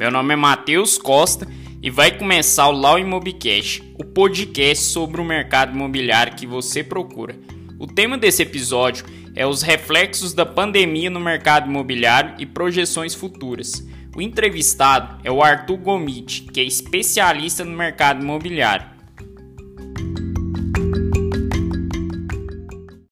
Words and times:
Meu 0.00 0.10
nome 0.10 0.32
é 0.32 0.36
Matheus 0.36 0.96
Costa 0.96 1.46
e 1.82 1.90
vai 1.90 2.16
começar 2.16 2.66
o 2.68 2.72
Lau 2.72 2.98
Imobcast, 2.98 3.82
o 3.98 4.02
podcast 4.02 4.86
sobre 4.86 5.20
o 5.20 5.24
mercado 5.24 5.72
imobiliário 5.72 6.34
que 6.34 6.46
você 6.46 6.82
procura. 6.82 7.38
O 7.78 7.86
tema 7.86 8.16
desse 8.16 8.42
episódio 8.42 9.04
é 9.36 9.46
os 9.46 9.60
reflexos 9.60 10.32
da 10.32 10.46
pandemia 10.46 11.10
no 11.10 11.20
mercado 11.20 11.68
imobiliário 11.68 12.34
e 12.38 12.46
projeções 12.46 13.14
futuras. 13.14 13.86
O 14.16 14.22
entrevistado 14.22 15.20
é 15.22 15.30
o 15.30 15.42
Arthur 15.42 15.76
Gomit, 15.76 16.44
que 16.44 16.60
é 16.60 16.64
especialista 16.64 17.62
no 17.62 17.76
mercado 17.76 18.22
imobiliário. 18.22 18.88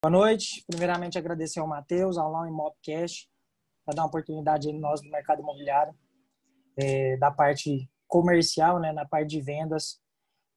Boa 0.02 0.10
noite. 0.10 0.64
Primeiramente, 0.66 1.18
agradecer 1.18 1.60
ao 1.60 1.68
Matheus, 1.68 2.16
ao 2.16 2.32
Lau 2.32 2.46
Imobcast, 2.46 3.28
para 3.84 3.94
dar 3.94 4.02
uma 4.04 4.08
oportunidade 4.08 4.70
a 4.70 4.72
nós 4.72 5.02
do 5.02 5.10
mercado 5.10 5.42
imobiliário 5.42 5.92
é, 6.78 7.16
da 7.16 7.30
parte 7.30 7.90
comercial, 8.06 8.78
né, 8.78 8.92
na 8.92 9.04
parte 9.04 9.30
de 9.30 9.40
vendas, 9.40 10.00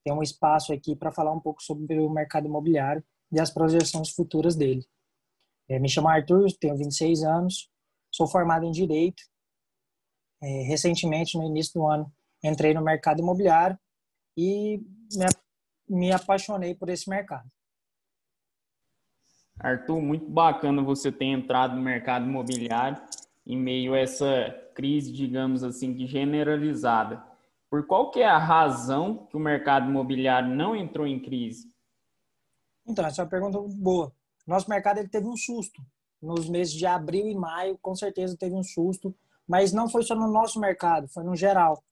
tem 0.03 0.13
um 0.13 0.21
espaço 0.21 0.71
aqui 0.71 0.95
para 0.95 1.11
falar 1.11 1.33
um 1.33 1.39
pouco 1.39 1.61
sobre 1.61 1.99
o 1.99 2.09
mercado 2.09 2.47
imobiliário 2.47 3.03
e 3.31 3.39
as 3.39 3.49
projeções 3.49 4.09
futuras 4.09 4.55
dele. 4.55 4.85
É, 5.67 5.79
me 5.79 5.89
chamo 5.89 6.07
Arthur, 6.07 6.47
tenho 6.59 6.77
26 6.77 7.23
anos, 7.23 7.69
sou 8.11 8.27
formado 8.27 8.65
em 8.65 8.71
Direito. 8.71 9.23
É, 10.41 10.63
recentemente, 10.63 11.37
no 11.37 11.43
início 11.43 11.73
do 11.73 11.85
ano, 11.85 12.11
entrei 12.43 12.73
no 12.73 12.83
mercado 12.83 13.19
imobiliário 13.19 13.77
e 14.37 14.79
me, 15.13 15.25
me 15.87 16.11
apaixonei 16.11 16.73
por 16.75 16.89
esse 16.89 17.09
mercado. 17.09 17.49
Arthur, 19.59 20.01
muito 20.01 20.27
bacana 20.27 20.81
você 20.81 21.11
ter 21.11 21.25
entrado 21.25 21.75
no 21.75 21.81
mercado 21.81 22.25
imobiliário 22.25 23.01
em 23.45 23.57
meio 23.57 23.93
a 23.93 23.99
essa 23.99 24.51
crise, 24.75 25.11
digamos 25.11 25.63
assim, 25.63 26.05
generalizada. 26.05 27.23
Por 27.69 27.85
qual 27.87 28.11
que 28.11 28.19
é 28.19 28.25
a 28.25 28.37
razão 28.37 29.27
que 29.29 29.37
o 29.37 29.39
mercado 29.39 29.89
imobiliário 29.89 30.53
não 30.53 30.75
entrou 30.75 31.07
em 31.07 31.19
crise? 31.19 31.71
Então, 32.85 33.05
essa 33.05 33.21
é 33.21 33.23
uma 33.23 33.29
pergunta 33.29 33.59
boa. 33.77 34.13
Nosso 34.45 34.69
mercado 34.69 34.97
ele 34.97 35.07
teve 35.07 35.27
um 35.27 35.37
susto. 35.37 35.81
Nos 36.21 36.49
meses 36.49 36.73
de 36.73 36.85
abril 36.85 37.27
e 37.27 37.35
maio, 37.35 37.77
com 37.81 37.95
certeza 37.95 38.37
teve 38.37 38.53
um 38.53 38.63
susto, 38.63 39.15
mas 39.47 39.71
não 39.71 39.89
foi 39.89 40.03
só 40.03 40.15
no 40.15 40.31
nosso 40.31 40.59
mercado, 40.59 41.07
foi 41.07 41.23
no 41.23 41.35
geral. 41.35 41.83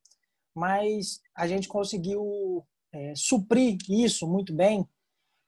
Mas 0.54 1.22
a 1.34 1.48
gente 1.48 1.68
conseguiu 1.68 2.66
é, 2.92 3.14
suprir 3.16 3.78
isso 3.88 4.28
muito 4.28 4.54
bem 4.54 4.88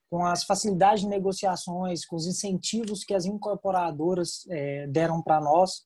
com 0.10 0.26
as 0.26 0.44
facilidades 0.44 1.02
de 1.02 1.10
negociações, 1.10 2.06
com 2.06 2.16
os 2.16 2.26
incentivos 2.26 3.04
que 3.04 3.14
as 3.14 3.26
incorporadoras 3.26 4.46
é, 4.50 4.88
deram 4.88 5.22
para 5.22 5.40
nós 5.40 5.86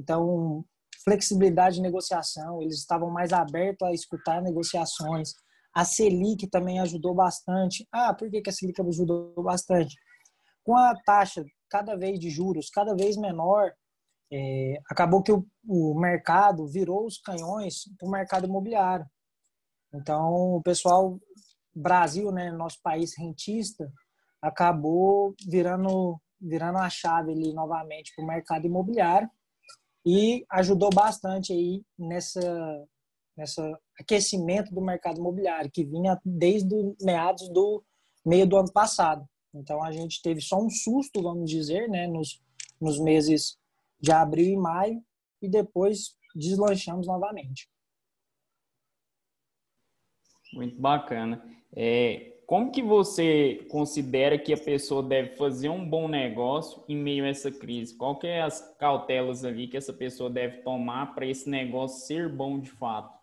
então, 0.00 0.64
flexibilidade 1.04 1.76
de 1.76 1.82
negociação, 1.82 2.62
eles 2.62 2.78
estavam 2.78 3.10
mais 3.10 3.32
abertos 3.32 3.86
a 3.86 3.92
escutar 3.92 4.42
negociações. 4.42 5.32
A 5.74 5.84
Selic 5.84 6.48
também 6.48 6.80
ajudou 6.80 7.14
bastante. 7.14 7.86
Ah, 7.92 8.14
por 8.14 8.30
que, 8.30 8.42
a 8.46 8.52
Selic 8.52 8.80
ajudou 8.80 9.32
bastante? 9.42 9.94
Com 10.64 10.76
a 10.76 10.94
taxa 11.04 11.44
cada 11.68 11.96
vez 11.96 12.18
de 12.18 12.30
juros 12.30 12.68
cada 12.70 12.94
vez 12.94 13.16
menor, 13.16 13.72
é, 14.32 14.80
acabou 14.90 15.22
que 15.22 15.32
o, 15.32 15.46
o 15.66 15.98
mercado 15.98 16.66
virou 16.66 17.06
os 17.06 17.18
canhões 17.18 17.84
para 17.98 18.08
o 18.08 18.10
mercado 18.10 18.46
imobiliário. 18.46 19.06
Então, 19.94 20.56
o 20.56 20.62
pessoal, 20.62 21.18
Brasil, 21.74 22.30
né, 22.32 22.50
nosso 22.50 22.78
país 22.82 23.12
rentista, 23.16 23.90
acabou 24.40 25.34
virando, 25.48 26.20
virando 26.40 26.78
a 26.78 26.88
chave 26.88 27.32
ali 27.32 27.52
novamente 27.52 28.12
para 28.14 28.24
o 28.24 28.28
mercado 28.28 28.66
imobiliário 28.66 29.28
e 30.04 30.44
ajudou 30.50 30.90
bastante 30.90 31.52
aí 31.52 31.82
nessa 31.98 32.40
nessa 33.36 33.78
aquecimento 33.98 34.74
do 34.74 34.82
mercado 34.82 35.18
imobiliário 35.18 35.70
que 35.70 35.84
vinha 35.84 36.20
desde 36.24 36.74
meados 37.00 37.48
do 37.48 37.82
meio 38.24 38.46
do 38.46 38.56
ano 38.56 38.70
passado. 38.70 39.26
Então 39.54 39.82
a 39.82 39.90
gente 39.90 40.20
teve 40.20 40.40
só 40.40 40.60
um 40.60 40.68
susto, 40.68 41.22
vamos 41.22 41.50
dizer, 41.50 41.88
né, 41.88 42.06
nos, 42.06 42.42
nos 42.80 42.98
meses 42.98 43.58
de 43.98 44.12
abril 44.12 44.52
e 44.52 44.56
maio 44.56 45.02
e 45.40 45.48
depois 45.48 46.16
deslanchamos 46.34 47.06
novamente. 47.06 47.68
Muito 50.52 50.80
bacana. 50.80 51.42
É, 51.74 52.39
como 52.50 52.72
que 52.72 52.82
você 52.82 53.64
considera 53.70 54.36
que 54.36 54.52
a 54.52 54.58
pessoa 54.58 55.04
deve 55.04 55.36
fazer 55.36 55.68
um 55.68 55.88
bom 55.88 56.08
negócio 56.08 56.82
em 56.88 56.96
meio 56.96 57.24
a 57.24 57.28
essa 57.28 57.48
crise? 57.48 57.94
Qual 57.94 58.18
que 58.18 58.26
é 58.26 58.42
as 58.42 58.74
cautelas 58.76 59.44
ali 59.44 59.68
que 59.68 59.76
essa 59.76 59.92
pessoa 59.92 60.28
deve 60.28 60.62
tomar 60.62 61.14
para 61.14 61.24
esse 61.24 61.48
negócio 61.48 62.04
ser 62.04 62.28
bom 62.28 62.58
de 62.58 62.68
fato? 62.68 63.16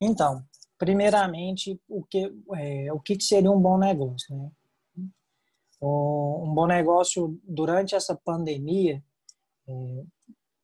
Então, 0.00 0.42
primeiramente, 0.76 1.80
o 1.88 2.02
que, 2.02 2.28
é, 2.56 2.92
o 2.92 2.98
que 2.98 3.22
seria 3.22 3.52
um 3.52 3.60
bom 3.60 3.78
negócio? 3.78 4.36
Né? 4.36 4.50
Um 5.80 6.52
bom 6.52 6.66
negócio 6.66 7.40
durante 7.44 7.94
essa 7.94 8.16
pandemia, 8.16 9.00
é, 9.68 10.02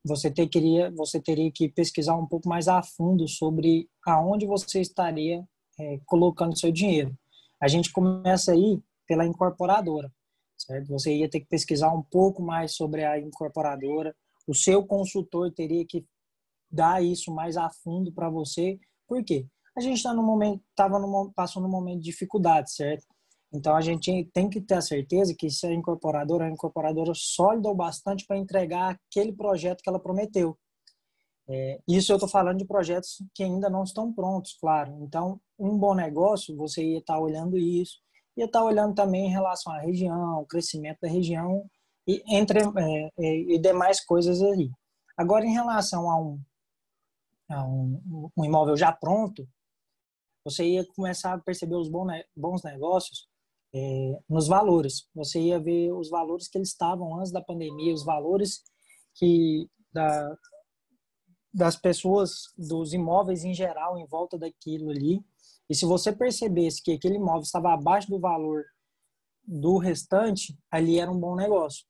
você, 0.05 0.29
ter, 0.29 0.49
queria, 0.49 0.91
você 0.91 1.23
teria 1.23 1.53
que 1.53 1.69
pesquisar 1.69 2.17
um 2.17 2.27
pouco 2.27 2.49
mais 2.49 2.67
a 2.67 2.83
fundo 2.83 3.29
sobre 3.29 3.89
aonde 4.05 4.45
você 4.45 4.81
estaria 4.81 5.47
é, 5.79 6.01
colocando 6.05 6.59
seu 6.59 6.73
dinheiro. 6.73 7.17
A 7.61 7.69
gente 7.69 7.93
começa 7.93 8.53
aí 8.53 8.81
pela 9.07 9.27
incorporadora, 9.27 10.13
certo? 10.57 10.89
Você 10.89 11.15
ia 11.17 11.29
ter 11.29 11.41
que 11.41 11.47
pesquisar 11.47 11.93
um 11.93 12.03
pouco 12.03 12.43
mais 12.43 12.75
sobre 12.75 13.05
a 13.05 13.19
incorporadora. 13.19 14.15
O 14.47 14.55
seu 14.55 14.85
consultor 14.87 15.53
teria 15.53 15.85
que 15.87 16.07
dar 16.71 17.03
isso 17.03 17.33
mais 17.33 17.57
a 17.57 17.71
fundo 17.71 18.13
para 18.13 18.29
você. 18.29 18.79
Por 19.07 19.25
quê? 19.25 19.47
A 19.77 19.81
gente 19.81 19.97
está 19.97 20.13
no 20.13 20.23
momento, 20.23 20.63
tava 20.75 20.99
no, 20.99 21.33
passando 21.35 21.67
um 21.67 21.71
momento 21.71 22.01
de 22.01 22.11
dificuldade, 22.11 22.73
certo? 22.73 23.07
Então 23.53 23.75
a 23.75 23.81
gente 23.81 24.29
tem 24.33 24.51
que 24.51 24.61
ter 24.61 24.75
a 24.75 24.83
certeza 24.83 25.35
que 25.37 25.49
se 25.51 25.67
a 25.67 25.73
incorporadora 25.73 26.47
é 26.47 26.51
incorporadora 26.51 27.13
sólida 27.15 27.69
o 27.69 27.75
bastante 27.75 28.27
para 28.27 28.37
entregar 28.37 28.99
aquele 29.09 29.33
projeto 29.33 29.83
que 29.83 29.89
ela 29.89 30.01
prometeu. 30.01 30.59
É, 31.49 31.81
isso 31.89 32.13
eu 32.13 32.17
estou 32.17 32.29
falando 32.29 32.59
de 32.59 32.67
projetos 32.67 33.23
que 33.35 33.43
ainda 33.43 33.71
não 33.71 33.83
estão 33.83 34.13
prontos, 34.13 34.55
claro. 34.61 34.99
Então, 35.01 35.41
um 35.59 35.77
bom 35.77 35.95
negócio, 35.95 36.57
você 36.57 36.85
ia 36.85 36.99
estar 36.99 37.15
tá 37.15 37.21
olhando 37.21 37.59
isso, 37.59 37.99
ia 38.37 38.45
estar 38.45 38.61
tá 38.61 38.65
olhando 38.65 38.95
também 38.95 39.27
em 39.27 39.31
relação 39.31 39.73
à 39.73 39.81
região, 39.81 40.41
o 40.41 40.47
crescimento 40.47 40.99
da 41.03 41.09
região 41.09 41.69
e 42.07 42.23
entre 42.29 42.61
é, 42.61 43.11
é, 43.19 43.37
e 43.55 43.59
demais 43.59 44.01
coisas 44.05 44.43
aí. 44.43 44.71
Agora, 45.17 45.45
em 45.45 45.53
relação 45.53 46.11
a 46.11 46.21
um, 46.21 46.41
a 47.51 47.65
um, 47.67 48.31
um 48.37 48.45
imóvel 48.45 48.77
já 48.77 48.93
pronto, 48.93 49.49
você 50.45 50.65
ia 50.65 50.87
começar 50.95 51.35
a 51.35 51.39
perceber 51.39 51.75
os 51.75 51.91
bons 51.91 52.63
negócios 52.63 53.29
é, 53.75 54.19
nos 54.29 54.47
valores. 54.47 55.09
Você 55.15 55.41
ia 55.41 55.61
ver 55.61 55.93
os 55.93 56.09
valores 56.09 56.49
que 56.49 56.57
eles 56.57 56.71
estavam 56.71 57.19
antes 57.19 57.33
da 57.33 57.43
pandemia, 57.43 57.93
os 57.93 58.05
valores 58.05 58.63
que 59.15 59.69
da, 59.93 60.37
das 61.53 61.77
pessoas, 61.77 62.53
dos 62.57 62.93
imóveis 62.93 63.45
em 63.45 63.53
geral, 63.53 63.99
em 63.99 64.07
volta 64.07 64.39
daquilo 64.39 64.91
ali. 64.91 65.21
E 65.69 65.75
se 65.75 65.85
você 65.85 66.13
percebesse 66.13 66.83
que 66.83 66.93
aquele 66.93 67.17
imóvel 67.17 67.43
estava 67.43 67.73
abaixo 67.75 68.09
do 68.09 68.19
valor 68.19 68.65
do 69.45 69.79
restante, 69.79 70.59
ali 70.71 70.99
era 70.99 71.11
um 71.11 71.19
bom 71.19 71.35
negócio. 71.35 71.87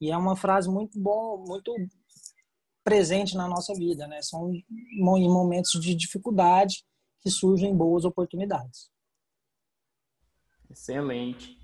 E 0.00 0.10
é 0.10 0.16
uma 0.16 0.36
frase 0.36 0.68
muito 0.68 0.98
bom, 1.00 1.44
muito 1.46 1.72
presente 2.82 3.34
na 3.34 3.48
nossa 3.48 3.72
vida, 3.74 4.06
né? 4.06 4.20
São 4.20 4.52
em 4.52 5.28
momentos 5.28 5.80
de 5.80 5.94
dificuldade 5.94 6.84
que 7.20 7.30
surgem 7.30 7.74
boas 7.74 8.04
oportunidades. 8.04 8.90
Excelente. 10.70 11.58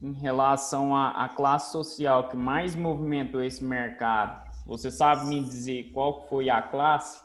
Em 0.00 0.12
relação 0.12 0.94
à, 0.94 1.24
à 1.24 1.28
classe 1.28 1.72
social 1.72 2.28
que 2.28 2.36
mais 2.36 2.76
movimentou 2.76 3.42
esse 3.42 3.64
mercado, 3.64 4.46
você 4.64 4.90
sabe 4.90 5.26
me 5.26 5.42
dizer 5.42 5.90
qual 5.92 6.28
foi 6.28 6.50
a 6.50 6.62
classe? 6.62 7.20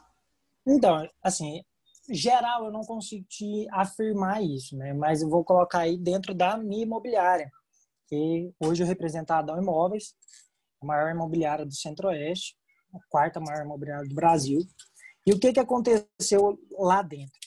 Então, 0.65 1.07
assim, 1.23 1.63
geral 2.13 2.65
eu 2.65 2.71
não 2.71 2.81
consigo 2.81 3.25
te 3.27 3.67
afirmar 3.71 4.43
isso, 4.43 4.77
né? 4.77 4.93
Mas 4.93 5.21
eu 5.21 5.29
vou 5.29 5.43
colocar 5.43 5.79
aí 5.79 5.97
dentro 5.97 6.33
da 6.33 6.57
minha 6.57 6.83
imobiliária, 6.83 7.49
que 8.07 8.51
hoje 8.59 8.83
eu 8.83 8.87
represento 8.87 9.33
a 9.33 9.39
Adão 9.39 9.61
Imóveis, 9.61 10.15
a 10.81 10.85
maior 10.85 11.11
imobiliária 11.11 11.65
do 11.65 11.73
Centro-Oeste, 11.73 12.55
a 12.93 12.99
quarta 13.09 13.39
maior 13.39 13.63
imobiliária 13.63 14.07
do 14.07 14.15
Brasil. 14.15 14.59
E 15.25 15.33
o 15.33 15.39
que 15.39 15.53
que 15.53 15.59
aconteceu 15.59 16.59
lá 16.77 17.01
dentro? 17.01 17.39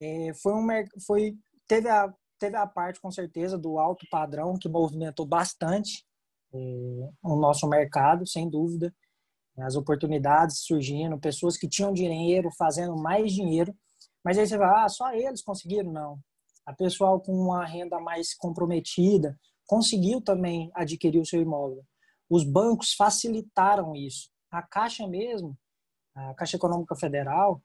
É, 0.00 0.32
foi 0.34 0.54
um 0.54 0.66
foi 1.06 1.34
teve 1.68 1.88
a 1.88 2.12
teve 2.38 2.56
a 2.56 2.66
parte 2.66 2.98
com 3.00 3.10
certeza 3.10 3.58
do 3.58 3.78
alto 3.78 4.06
padrão 4.10 4.54
que 4.58 4.66
movimentou 4.66 5.26
bastante 5.26 6.06
é, 6.54 6.58
o 7.22 7.36
nosso 7.36 7.68
mercado, 7.68 8.26
sem 8.26 8.48
dúvida 8.48 8.92
as 9.62 9.76
oportunidades 9.76 10.60
surgindo, 10.60 11.18
pessoas 11.18 11.56
que 11.56 11.68
tinham 11.68 11.92
dinheiro 11.92 12.50
fazendo 12.56 12.96
mais 12.96 13.32
dinheiro, 13.32 13.74
mas 14.24 14.38
aí 14.38 14.46
você 14.46 14.56
vai, 14.56 14.84
ah, 14.84 14.88
só 14.88 15.12
eles 15.12 15.42
conseguiram? 15.42 15.92
Não. 15.92 16.18
A 16.66 16.72
pessoa 16.72 17.20
com 17.20 17.32
uma 17.32 17.64
renda 17.64 17.98
mais 18.00 18.34
comprometida 18.34 19.38
conseguiu 19.66 20.20
também 20.20 20.70
adquirir 20.74 21.20
o 21.20 21.26
seu 21.26 21.40
imóvel. 21.40 21.84
Os 22.28 22.44
bancos 22.44 22.92
facilitaram 22.94 23.94
isso. 23.96 24.28
A 24.50 24.62
Caixa 24.62 25.06
mesmo, 25.06 25.56
a 26.14 26.34
Caixa 26.34 26.56
Econômica 26.56 26.94
Federal 26.96 27.62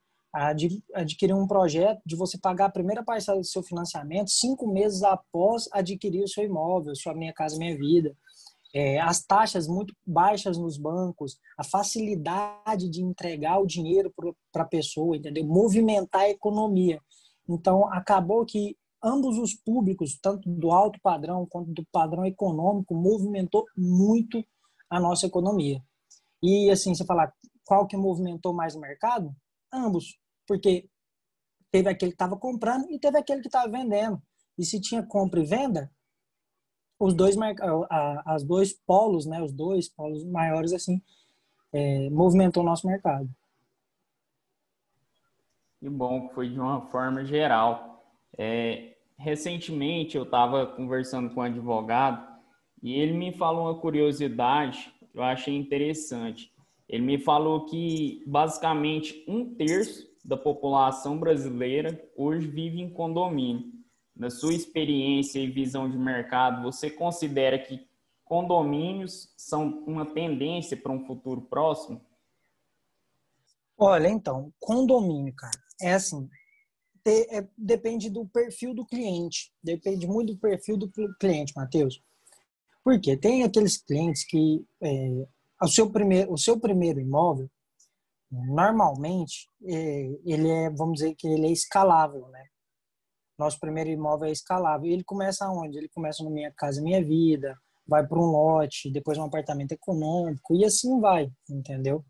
adquiriu 0.94 1.38
um 1.38 1.48
projeto 1.48 2.02
de 2.06 2.16
você 2.16 2.38
pagar 2.38 2.66
a 2.66 2.72
primeira 2.72 3.01
parcela 3.04 3.40
do 3.40 3.46
seu 3.46 3.63
financiamento 3.63 4.30
cinco 4.30 4.68
meses 4.68 5.01
após 5.01 5.69
adquirir 5.72 6.24
o 6.24 6.28
seu 6.28 6.44
imóvel, 6.44 6.94
sua 6.96 7.13
Minha 7.13 7.34
Casa 7.34 7.58
Minha 7.58 7.78
Vida. 7.78 8.16
É, 8.77 9.00
as 9.00 9.24
taxas 9.24 9.68
muito 9.68 9.95
baixas 10.06 10.57
nos 10.57 10.77
bancos, 10.77 11.39
a 11.57 11.63
facilidade 11.63 12.89
de 12.89 13.01
entregar 13.01 13.57
o 13.60 13.66
dinheiro 13.66 14.13
para 14.51 14.63
a 14.63 14.68
pessoa, 14.68 15.16
entendeu? 15.16 15.45
Movimentar 15.45 16.24
a 16.24 16.30
economia. 16.30 17.01
Então, 17.48 17.88
acabou 17.94 18.45
que 18.45 18.77
ambos 19.01 19.38
os 19.38 19.54
públicos, 19.54 20.19
tanto 20.22 20.50
do 20.50 20.72
alto 20.72 21.00
padrão 21.01 21.45
quanto 21.45 21.72
do 21.72 21.86
padrão 21.89 22.25
econômico, 22.25 22.94
movimentou 22.94 23.63
muito 23.77 24.44
a 24.89 25.00
nossa 25.00 25.25
economia. 25.25 25.81
E 26.44 26.69
assim, 26.69 26.94
você 26.94 27.06
falar 27.06 27.33
qual 27.63 27.88
que 27.88 27.95
movimentou 27.95 28.54
mais 28.54 28.75
o 28.75 28.80
mercado? 28.80 29.33
Ambos 29.72 30.19
porque 30.48 30.88
teve 31.72 31.89
aquele 31.89 32.12
que 32.12 32.16
estava 32.16 32.38
comprando 32.38 32.89
e 32.89 33.00
teve 33.00 33.18
aquele 33.18 33.42
que 33.42 33.48
estava 33.48 33.69
vendendo. 33.69 34.22
E 34.57 34.66
se 34.66 34.80
tinha 34.80 35.04
compra 35.04 35.42
e 35.42 35.45
venda, 35.45 35.92
os 37.00 37.13
dois 37.13 37.36
as 38.25 38.44
dois 38.44 38.74
polos, 38.74 39.25
né, 39.25 39.42
os 39.42 39.51
dois 39.51 39.89
polos 39.89 40.24
maiores 40.24 40.74
assim, 40.74 41.01
é, 41.74 42.09
movimentou 42.09 42.63
o 42.63 42.65
nosso 42.65 42.88
mercado. 42.88 43.30
Que 45.80 45.89
bom 45.89 46.30
foi 46.30 46.50
de 46.50 46.59
uma 46.59 46.81
forma 46.88 47.24
geral. 47.25 48.03
É, 48.38 48.95
recentemente 49.18 50.18
eu 50.18 50.24
estava 50.24 50.65
conversando 50.65 51.30
com 51.33 51.42
um 51.42 51.44
advogado 51.44 52.25
e 52.81 52.94
ele 52.94 53.13
me 53.13 53.31
falou 53.33 53.65
uma 53.65 53.80
curiosidade 53.80 54.91
que 55.12 55.18
eu 55.18 55.24
achei 55.24 55.56
interessante. 55.56 56.51
Ele 56.88 57.03
me 57.03 57.18
falou 57.18 57.65
que 57.65 58.24
basicamente 58.27 59.24
um 59.27 59.56
terço 59.56 60.07
da 60.24 60.38
população 60.38 61.19
brasileira 61.19 62.00
hoje 62.15 62.48
vive 62.48 62.81
em 62.81 62.89
condomínio. 62.89 63.75
Na 64.15 64.29
sua 64.29 64.53
experiência 64.53 65.39
e 65.39 65.50
visão 65.50 65.89
de 65.89 65.97
mercado, 65.97 66.63
você 66.63 66.89
considera 66.89 67.59
que 67.59 67.85
condomínios 68.23 69.33
são 69.35 69.83
uma 69.85 70.06
tendência 70.06 70.77
para 70.77 70.91
um 70.91 71.06
futuro 71.06 71.41
próximo? 71.41 72.01
Olha, 73.77 74.07
então, 74.07 74.53
condomínio, 74.59 75.33
cara, 75.35 75.59
é 75.81 75.94
assim, 75.94 76.29
é, 77.06 77.45
depende 77.57 78.09
do 78.09 78.25
perfil 78.25 78.73
do 78.73 78.85
cliente, 78.85 79.51
depende 79.62 80.07
muito 80.07 80.33
do 80.33 80.39
perfil 80.39 80.77
do 80.77 80.89
cliente, 81.19 81.53
Matheus. 81.56 82.01
Porque 82.83 83.17
tem 83.17 83.44
aqueles 83.44 83.77
clientes 83.77 84.23
que 84.23 84.65
é, 84.81 85.27
o, 85.62 85.67
seu 85.67 85.89
primeiro, 85.91 86.31
o 86.31 86.38
seu 86.38 86.57
primeiro 86.57 87.01
imóvel, 87.01 87.50
Normalmente, 88.31 89.50
é, 89.63 90.09
ele 90.25 90.50
é, 90.50 90.69
vamos 90.69 90.95
dizer 90.95 91.15
que 91.15 91.27
ele 91.27 91.47
é 91.47 91.51
escalável, 91.51 92.27
né? 92.29 92.45
Nosso 93.38 93.60
primeiro 93.60 93.90
imóvel 93.90 94.30
é 94.30 94.32
escalável. 94.32 94.90
E 94.90 94.94
ele 94.94 95.04
começa 95.04 95.50
onde? 95.50 95.78
Ele 95.78 95.90
começa 95.90 96.24
no 96.24 96.30
Minha 96.30 96.52
Casa 96.52 96.82
Minha 96.82 97.04
Vida, 97.04 97.56
vai 97.88 98.06
para 98.06 98.20
um 98.20 98.26
lote, 98.26 98.90
depois 98.90 99.18
um 99.18 99.24
apartamento 99.24 99.72
econômico 99.72 100.56
e 100.56 100.66
assim 100.66 101.00
vai, 101.00 101.32
entendeu? 101.50 102.04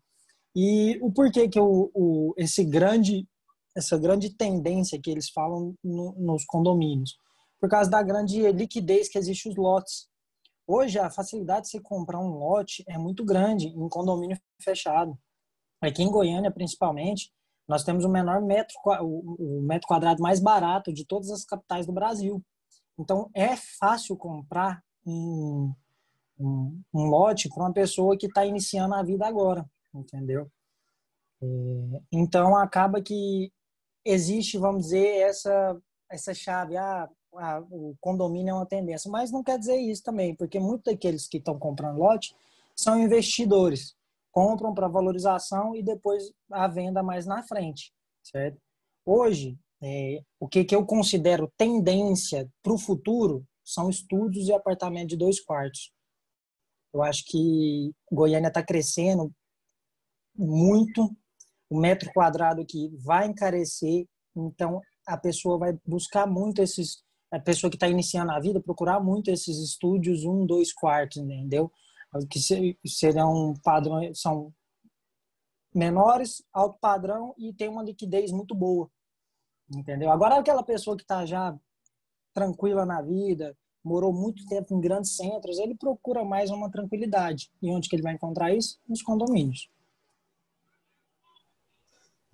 E 0.54 0.98
o 1.02 1.12
porquê 1.12 1.48
que 1.48 1.60
o, 1.60 1.90
o 1.94 2.34
esse 2.36 2.64
grande 2.64 3.26
essa 3.76 3.98
grande 3.98 4.30
tendência 4.30 4.98
que 4.98 5.10
eles 5.10 5.28
falam 5.28 5.74
no, 5.84 6.12
nos 6.12 6.46
condomínios, 6.46 7.18
por 7.60 7.68
causa 7.68 7.90
da 7.90 8.02
grande 8.02 8.50
liquidez 8.50 9.06
que 9.06 9.18
existe 9.18 9.50
os 9.50 9.56
lotes. 9.56 10.08
Hoje 10.66 10.98
a 10.98 11.10
facilidade 11.10 11.66
de 11.66 11.72
você 11.72 11.80
comprar 11.80 12.18
um 12.18 12.38
lote 12.38 12.82
é 12.88 12.96
muito 12.96 13.22
grande 13.22 13.66
em 13.66 13.88
condomínio 13.88 14.38
fechado. 14.62 15.16
Aqui 15.78 16.02
em 16.02 16.10
Goiânia, 16.10 16.50
principalmente, 16.50 17.30
nós 17.68 17.82
temos 17.82 18.04
o 18.04 18.08
menor 18.08 18.40
metro, 18.40 18.76
o 19.00 19.60
metro 19.62 19.88
quadrado 19.88 20.22
mais 20.22 20.40
barato 20.40 20.92
de 20.92 21.04
todas 21.04 21.30
as 21.30 21.44
capitais 21.44 21.86
do 21.86 21.92
Brasil. 21.92 22.42
Então, 22.98 23.28
é 23.34 23.56
fácil 23.56 24.16
comprar 24.16 24.82
um, 25.04 25.72
um, 26.38 26.80
um 26.94 27.04
lote 27.04 27.48
para 27.48 27.64
uma 27.64 27.72
pessoa 27.72 28.16
que 28.16 28.26
está 28.26 28.46
iniciando 28.46 28.94
a 28.94 29.02
vida 29.02 29.26
agora, 29.26 29.68
entendeu? 29.94 30.50
É, 31.42 31.46
então, 32.12 32.56
acaba 32.56 33.02
que 33.02 33.52
existe, 34.04 34.56
vamos 34.56 34.84
dizer, 34.84 35.22
essa, 35.22 35.76
essa 36.08 36.32
chave, 36.32 36.76
ah, 36.76 37.10
ah, 37.34 37.60
o 37.70 37.96
condomínio 38.00 38.52
é 38.52 38.54
uma 38.54 38.66
tendência, 38.66 39.10
mas 39.10 39.30
não 39.30 39.42
quer 39.42 39.58
dizer 39.58 39.76
isso 39.76 40.02
também, 40.02 40.34
porque 40.34 40.58
muitos 40.58 40.92
daqueles 40.92 41.26
que 41.26 41.38
estão 41.38 41.58
comprando 41.58 41.98
lote 41.98 42.34
são 42.74 42.98
investidores 42.98 43.96
compram 44.36 44.74
para 44.74 44.86
valorização 44.86 45.74
e 45.74 45.82
depois 45.82 46.30
a 46.52 46.68
venda 46.68 47.02
mais 47.02 47.24
na 47.24 47.42
frente, 47.42 47.90
certo? 48.22 48.60
Hoje, 49.02 49.58
é, 49.82 50.20
o 50.38 50.46
que, 50.46 50.62
que 50.62 50.76
eu 50.76 50.84
considero 50.84 51.50
tendência 51.56 52.46
para 52.62 52.74
o 52.74 52.78
futuro 52.78 53.46
são 53.64 53.88
estúdios 53.88 54.46
e 54.46 54.52
apartamento 54.52 55.08
de 55.08 55.16
dois 55.16 55.40
quartos. 55.40 55.90
Eu 56.92 57.02
acho 57.02 57.24
que 57.24 57.94
Goiânia 58.12 58.48
está 58.48 58.62
crescendo 58.62 59.32
muito, 60.36 61.10
o 61.70 61.80
metro 61.80 62.12
quadrado 62.12 62.60
aqui 62.60 62.94
vai 63.02 63.28
encarecer, 63.28 64.04
então 64.36 64.82
a 65.06 65.16
pessoa 65.16 65.56
vai 65.56 65.78
buscar 65.86 66.26
muito 66.26 66.60
esses, 66.60 67.02
a 67.32 67.40
pessoa 67.40 67.70
que 67.70 67.76
está 67.76 67.88
iniciando 67.88 68.32
a 68.32 68.38
vida, 68.38 68.60
procurar 68.60 69.00
muito 69.00 69.30
esses 69.30 69.56
estúdios 69.56 70.24
um, 70.24 70.44
dois 70.44 70.74
quartos, 70.74 71.16
entendeu? 71.16 71.72
Que 72.24 72.38
serão 72.86 73.54
padrões, 73.62 74.20
são 74.20 74.52
menores, 75.74 76.42
alto 76.52 76.78
padrão 76.80 77.34
e 77.36 77.52
tem 77.52 77.68
uma 77.68 77.82
liquidez 77.82 78.32
muito 78.32 78.54
boa. 78.54 78.90
Entendeu? 79.74 80.10
Agora 80.10 80.36
aquela 80.36 80.62
pessoa 80.62 80.96
que 80.96 81.02
está 81.02 81.26
já 81.26 81.54
tranquila 82.32 82.86
na 82.86 83.02
vida, 83.02 83.56
morou 83.84 84.12
muito 84.12 84.46
tempo 84.46 84.74
em 84.74 84.80
grandes 84.80 85.16
centros, 85.16 85.58
ele 85.58 85.74
procura 85.74 86.24
mais 86.24 86.50
uma 86.50 86.70
tranquilidade. 86.70 87.50
E 87.62 87.70
onde 87.70 87.88
que 87.88 87.96
ele 87.96 88.02
vai 88.02 88.14
encontrar 88.14 88.54
isso? 88.54 88.78
Nos 88.88 89.02
condomínios. 89.02 89.68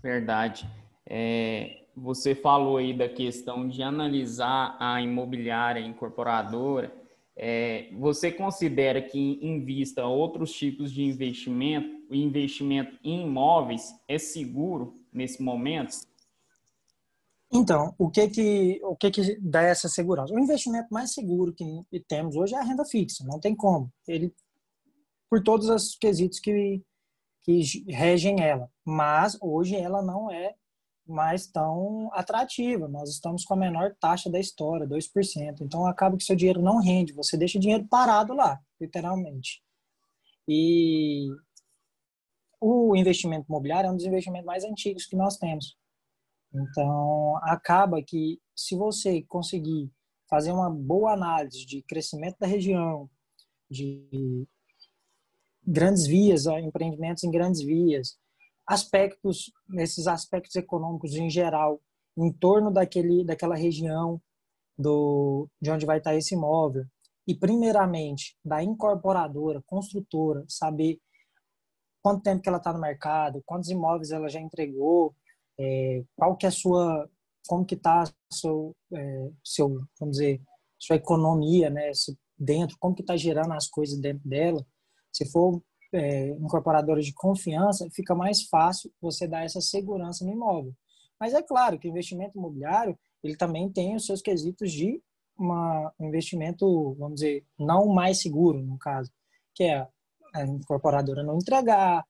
Verdade. 0.03 0.69
É, 1.07 1.87
você 1.97 2.35
falou 2.35 2.79
aí 2.79 2.97
da 2.97 3.09
questão 3.09 3.69
de 3.69 3.83
analisar 3.83 4.77
a 4.81 5.01
imobiliária 5.01 5.81
incorporadora 5.81 7.02
é, 7.37 7.91
você 7.99 8.31
considera 8.31 9.01
que 9.01 9.39
em 9.43 9.65
vista 9.65 10.03
a 10.03 10.09
outros 10.09 10.53
tipos 10.53 10.93
de 10.93 11.03
investimento, 11.03 11.89
o 12.11 12.15
investimento 12.15 12.99
em 13.03 13.23
imóveis 13.23 13.95
é 14.07 14.19
seguro 14.19 15.01
nesse 15.13 15.43
momento? 15.43 15.97
Então, 17.51 17.95
o 17.99 18.11
que 18.11 18.29
que 18.29 18.81
o 18.83 18.97
que 18.97 19.11
que 19.11 19.39
dá 19.39 19.63
essa 19.63 19.89
segurança? 19.89 20.33
O 20.33 20.39
investimento 20.39 20.89
mais 20.91 21.13
seguro 21.13 21.53
que 21.53 22.01
temos 22.09 22.35
hoje 22.35 22.55
é 22.55 22.59
a 22.59 22.63
renda 22.63 22.85
fixa, 22.85 23.25
não 23.25 23.39
tem 23.39 23.55
como. 23.55 23.93
Ele 24.09 24.35
por 25.29 25.43
todos 25.43 25.69
os 25.69 25.95
quesitos 25.95 26.39
que 26.41 26.83
que 27.43 27.85
regem 27.89 28.41
ela, 28.41 28.71
mas 28.85 29.37
hoje 29.41 29.75
ela 29.75 30.01
não 30.01 30.31
é 30.31 30.55
mais 31.13 31.47
tão 31.47 32.11
atrativa. 32.13 32.89
Nós 32.89 33.11
estamos 33.11 33.45
com 33.45 33.55
a 33.55 33.57
menor 33.57 33.95
taxa 34.01 34.31
da 34.31 34.41
história, 34.41 34.87
2%. 34.87 35.61
Então 35.61 35.87
acaba 35.87 36.17
que 36.17 36.25
seu 36.25 36.35
dinheiro 36.35 36.63
não 36.63 36.81
rende, 36.81 37.13
você 37.13 37.37
deixa 37.37 37.59
o 37.59 37.61
dinheiro 37.61 37.87
parado 37.89 38.35
lá, 38.35 38.59
literalmente. 38.81 39.63
E 40.49 41.29
o 42.61 42.97
investimento 42.97 43.47
imobiliário 43.49 43.89
é 43.89 43.91
um 43.91 43.97
dos 43.97 44.07
investimentos 44.07 44.47
mais 44.47 44.65
antigos 44.65 45.07
que 45.07 45.17
nós 45.17 45.37
temos. 45.37 45.77
Então 46.55 47.37
acaba 47.43 48.03
que 48.03 48.41
se 48.55 48.77
você 48.77 49.23
conseguir 49.23 49.91
fazer 50.29 50.53
uma 50.53 50.71
boa 50.71 51.13
análise 51.13 51.67
de 51.67 51.83
crescimento 51.83 52.39
da 52.39 52.47
região, 52.47 53.09
de 53.71 54.47
grandes 55.67 56.07
vias, 56.07 56.47
empreendimentos 56.47 57.25
em 57.25 57.31
grandes 57.31 57.63
vias, 57.63 58.19
aspectos, 58.67 59.53
nesses 59.69 60.07
aspectos 60.07 60.55
econômicos 60.57 61.15
em 61.15 61.29
geral, 61.29 61.81
em 62.17 62.33
torno 62.33 62.71
daquele, 62.71 63.25
daquela 63.25 63.57
região 63.57 64.21
do, 64.79 65.49
de 65.61 65.71
onde 65.71 65.87
vai 65.87 65.99
estar 65.99 66.15
esse 66.15 66.35
imóvel. 66.35 66.85
E, 67.27 67.35
primeiramente, 67.35 68.37
da 68.45 68.63
incorporadora, 68.63 69.63
construtora, 69.67 70.45
saber 70.49 70.99
quanto 72.03 72.23
tempo 72.23 72.43
que 72.43 72.49
ela 72.49 72.59
está 72.59 72.73
no 72.73 72.81
mercado, 72.81 73.43
quantos 73.47 73.71
imóveis 73.71 74.11
ela 74.11 74.29
já 74.29 74.41
entregou, 74.41 75.15
é, 75.59 76.03
qual 76.17 76.37
que 76.37 76.47
é 76.47 76.49
a 76.49 76.53
sua, 76.53 77.09
como 77.47 77.65
que 77.65 77.77
está 77.77 78.05
seu, 78.33 78.75
é, 78.93 79.31
seu, 79.45 79.69
vamos 80.01 80.17
dizer, 80.17 80.43
sua 80.79 80.97
economia, 80.97 81.71
né, 81.71 81.93
dentro, 82.37 82.77
como 82.81 82.95
que 82.95 83.03
está 83.03 83.17
gerando 83.17 83.53
as 83.53 83.69
coisas 83.69 84.01
dentro 84.01 84.29
dela. 84.29 84.67
Se 85.13 85.31
for 85.31 85.63
é, 85.93 86.29
incorporadoras 86.29 87.05
de 87.05 87.13
confiança, 87.13 87.89
fica 87.93 88.15
mais 88.15 88.43
fácil 88.43 88.93
você 89.01 89.27
dar 89.27 89.45
essa 89.45 89.61
segurança 89.61 90.25
no 90.25 90.33
imóvel. 90.33 90.75
Mas 91.21 91.35
é 91.35 91.43
claro 91.43 91.79
que 91.79 91.89
o 91.89 91.91
investimento 91.91 92.39
imobiliário 92.39 92.99
ele 93.23 93.37
também 93.37 93.71
tem 93.71 93.95
os 93.95 94.05
seus 94.05 94.21
quesitos 94.21 94.73
de 94.73 95.01
uma, 95.39 95.93
um 95.99 96.09
investimento, 96.09 96.95
vamos 96.95 97.21
dizer, 97.21 97.47
não 97.59 97.87
mais 97.87 98.21
seguro, 98.21 98.61
no 98.61 98.79
caso, 98.79 99.11
que 99.55 99.65
é 99.65 99.89
a 100.35 100.45
incorporadora 100.45 101.23
não 101.23 101.39
entregar 101.39 102.05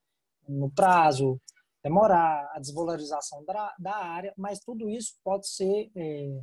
no 0.47 0.71
prazo, 0.71 1.39
demorar, 1.83 2.51
a 2.53 2.59
desvalorização 2.59 3.43
da, 3.45 3.75
da 3.77 3.95
área, 3.95 4.33
mas 4.37 4.59
tudo 4.59 4.89
isso 4.89 5.15
pode 5.23 5.47
ser 5.47 5.91
é, 5.95 6.41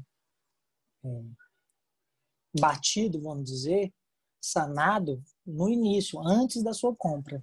é, 1.05 1.23
batido, 2.59 3.21
vamos 3.21 3.45
dizer, 3.45 3.93
sanado 4.41 5.23
no 5.51 5.69
início, 5.69 6.21
antes 6.21 6.63
da 6.63 6.73
sua 6.73 6.95
compra. 6.95 7.43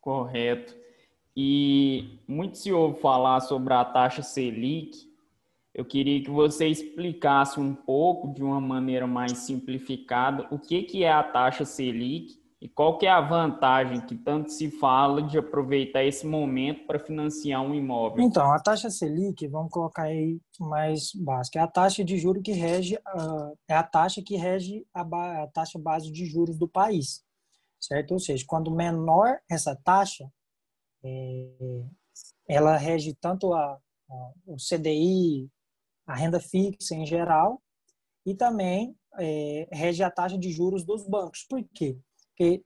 Correto. 0.00 0.76
E 1.36 2.18
muito 2.26 2.58
se 2.58 2.72
ouve 2.72 3.00
falar 3.00 3.40
sobre 3.40 3.72
a 3.72 3.84
taxa 3.84 4.22
Selic. 4.22 5.08
Eu 5.72 5.84
queria 5.84 6.22
que 6.22 6.30
você 6.30 6.66
explicasse 6.66 7.60
um 7.60 7.74
pouco, 7.74 8.34
de 8.34 8.42
uma 8.42 8.60
maneira 8.60 9.06
mais 9.06 9.38
simplificada, 9.38 10.48
o 10.50 10.58
que, 10.58 10.82
que 10.82 11.04
é 11.04 11.12
a 11.12 11.22
taxa 11.22 11.64
Selic 11.64 12.39
e 12.60 12.68
qual 12.68 12.98
que 12.98 13.06
é 13.06 13.10
a 13.10 13.22
vantagem 13.22 14.04
que 14.04 14.14
tanto 14.14 14.52
se 14.52 14.70
fala 14.70 15.22
de 15.22 15.38
aproveitar 15.38 16.04
esse 16.04 16.26
momento 16.26 16.86
para 16.86 16.98
financiar 16.98 17.62
um 17.62 17.74
imóvel? 17.74 18.22
Então, 18.22 18.52
a 18.52 18.60
taxa 18.60 18.90
Selic, 18.90 19.48
vamos 19.48 19.72
colocar 19.72 20.02
aí 20.02 20.38
mais 20.58 21.10
básica, 21.14 21.58
é 21.58 21.62
a 21.62 21.66
taxa 21.66 22.04
de 22.04 22.18
juro 22.18 22.42
que 22.42 22.52
rege, 22.52 22.96
uh, 22.96 23.56
é 23.66 23.74
a 23.74 23.82
taxa 23.82 24.22
que 24.22 24.36
rege 24.36 24.86
a, 24.92 25.00
a, 25.00 25.46
taxa 25.46 25.78
base 25.78 26.12
de 26.12 26.26
juros 26.26 26.58
do 26.58 26.68
país, 26.68 27.24
certo? 27.80 28.12
Ou 28.12 28.20
seja, 28.20 28.44
quando 28.46 28.70
menor 28.70 29.38
essa 29.50 29.74
taxa, 29.74 30.30
é, 31.02 31.82
ela 32.46 32.76
rege 32.76 33.14
tanto 33.14 33.54
a, 33.54 33.72
a, 34.10 34.32
o 34.46 34.56
CDI, 34.56 35.48
a 36.06 36.14
renda 36.14 36.38
fixa 36.38 36.94
em 36.94 37.06
geral, 37.06 37.58
e 38.26 38.34
também 38.34 38.94
é, 39.18 39.66
rege 39.72 40.02
a 40.02 40.10
taxa 40.10 40.36
de 40.36 40.52
juros 40.52 40.84
dos 40.84 41.08
bancos. 41.08 41.46
Por 41.48 41.64
quê? 41.72 41.98
Porque 42.40 42.64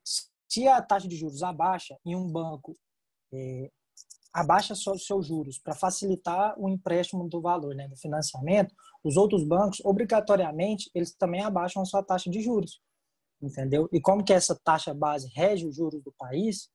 se 0.49 0.69
a 0.69 0.81
taxa 0.81 1.09
de 1.09 1.17
juros 1.17 1.43
abaixa 1.43 1.99
e 2.07 2.15
um 2.15 2.31
banco 2.31 2.77
é, 3.33 3.69
abaixa 4.33 4.73
seus 4.77 5.27
juros 5.27 5.59
para 5.59 5.75
facilitar 5.75 6.55
o 6.57 6.69
empréstimo 6.69 7.29
do 7.29 7.41
valor, 7.41 7.75
né, 7.75 7.89
do 7.89 7.97
financiamento, 7.97 8.73
os 9.03 9.17
outros 9.17 9.43
bancos, 9.43 9.81
obrigatoriamente, 9.85 10.89
eles 10.95 11.13
também 11.13 11.43
abaixam 11.43 11.83
a 11.83 11.85
sua 11.85 12.05
taxa 12.05 12.31
de 12.31 12.41
juros, 12.41 12.81
entendeu? 13.43 13.89
E 13.93 14.01
como 14.01 14.23
que 14.23 14.33
essa 14.33 14.57
taxa 14.63 14.95
base 14.95 15.29
rege 15.35 15.67
os 15.67 15.75
juros 15.75 16.01
do 16.05 16.15
país, 16.17 16.71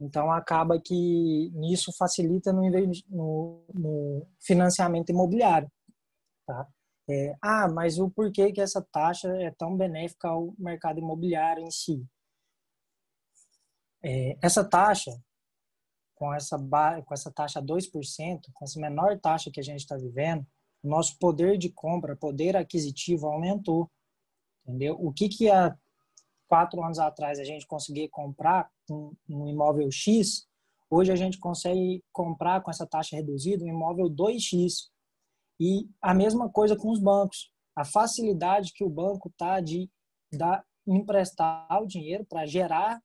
então 0.00 0.32
acaba 0.32 0.80
que 0.80 1.50
nisso 1.52 1.92
facilita 1.98 2.50
no, 2.50 2.62
no, 3.10 3.64
no 3.74 4.26
financiamento 4.40 5.10
imobiliário, 5.10 5.70
tá? 6.46 6.66
É, 7.10 7.36
ah, 7.42 7.68
mas 7.68 7.98
o 7.98 8.08
porquê 8.08 8.52
que 8.52 8.60
essa 8.62 8.80
taxa 8.90 9.28
é 9.36 9.50
tão 9.50 9.76
benéfica 9.76 10.28
ao 10.28 10.54
mercado 10.58 10.98
imobiliário 10.98 11.62
em 11.62 11.70
si? 11.70 12.08
É, 14.02 14.38
essa 14.40 14.64
taxa, 14.64 15.20
com 16.14 16.32
essa, 16.32 16.58
com 17.04 17.14
essa 17.14 17.30
taxa 17.30 17.62
2%, 17.62 18.40
com 18.52 18.64
essa 18.64 18.80
menor 18.80 19.18
taxa 19.20 19.50
que 19.50 19.60
a 19.60 19.62
gente 19.62 19.80
está 19.80 19.96
vivendo, 19.96 20.46
nosso 20.82 21.18
poder 21.18 21.58
de 21.58 21.70
compra, 21.70 22.16
poder 22.16 22.56
aquisitivo 22.56 23.26
aumentou. 23.26 23.90
Entendeu? 24.64 24.96
O 25.00 25.12
que, 25.12 25.28
que 25.28 25.50
há 25.50 25.76
quatro 26.48 26.82
anos 26.82 26.98
atrás 26.98 27.38
a 27.38 27.44
gente 27.44 27.66
conseguia 27.66 28.08
comprar 28.08 28.70
um, 28.90 29.14
um 29.28 29.46
imóvel 29.46 29.90
X, 29.90 30.48
hoje 30.90 31.12
a 31.12 31.16
gente 31.16 31.38
consegue 31.38 32.02
comprar 32.12 32.62
com 32.62 32.70
essa 32.70 32.86
taxa 32.86 33.16
reduzida 33.16 33.64
um 33.64 33.68
imóvel 33.68 34.10
2X. 34.10 34.88
E 35.60 35.88
a 36.00 36.14
mesma 36.14 36.48
coisa 36.48 36.76
com 36.76 36.90
os 36.90 37.00
bancos. 37.00 37.52
A 37.76 37.84
facilidade 37.84 38.72
que 38.72 38.84
o 38.84 38.90
banco 38.90 39.32
tá 39.36 39.60
de 39.60 39.90
dar, 40.32 40.64
emprestar 40.86 41.82
o 41.82 41.86
dinheiro 41.86 42.24
para 42.24 42.46
gerar 42.46 43.00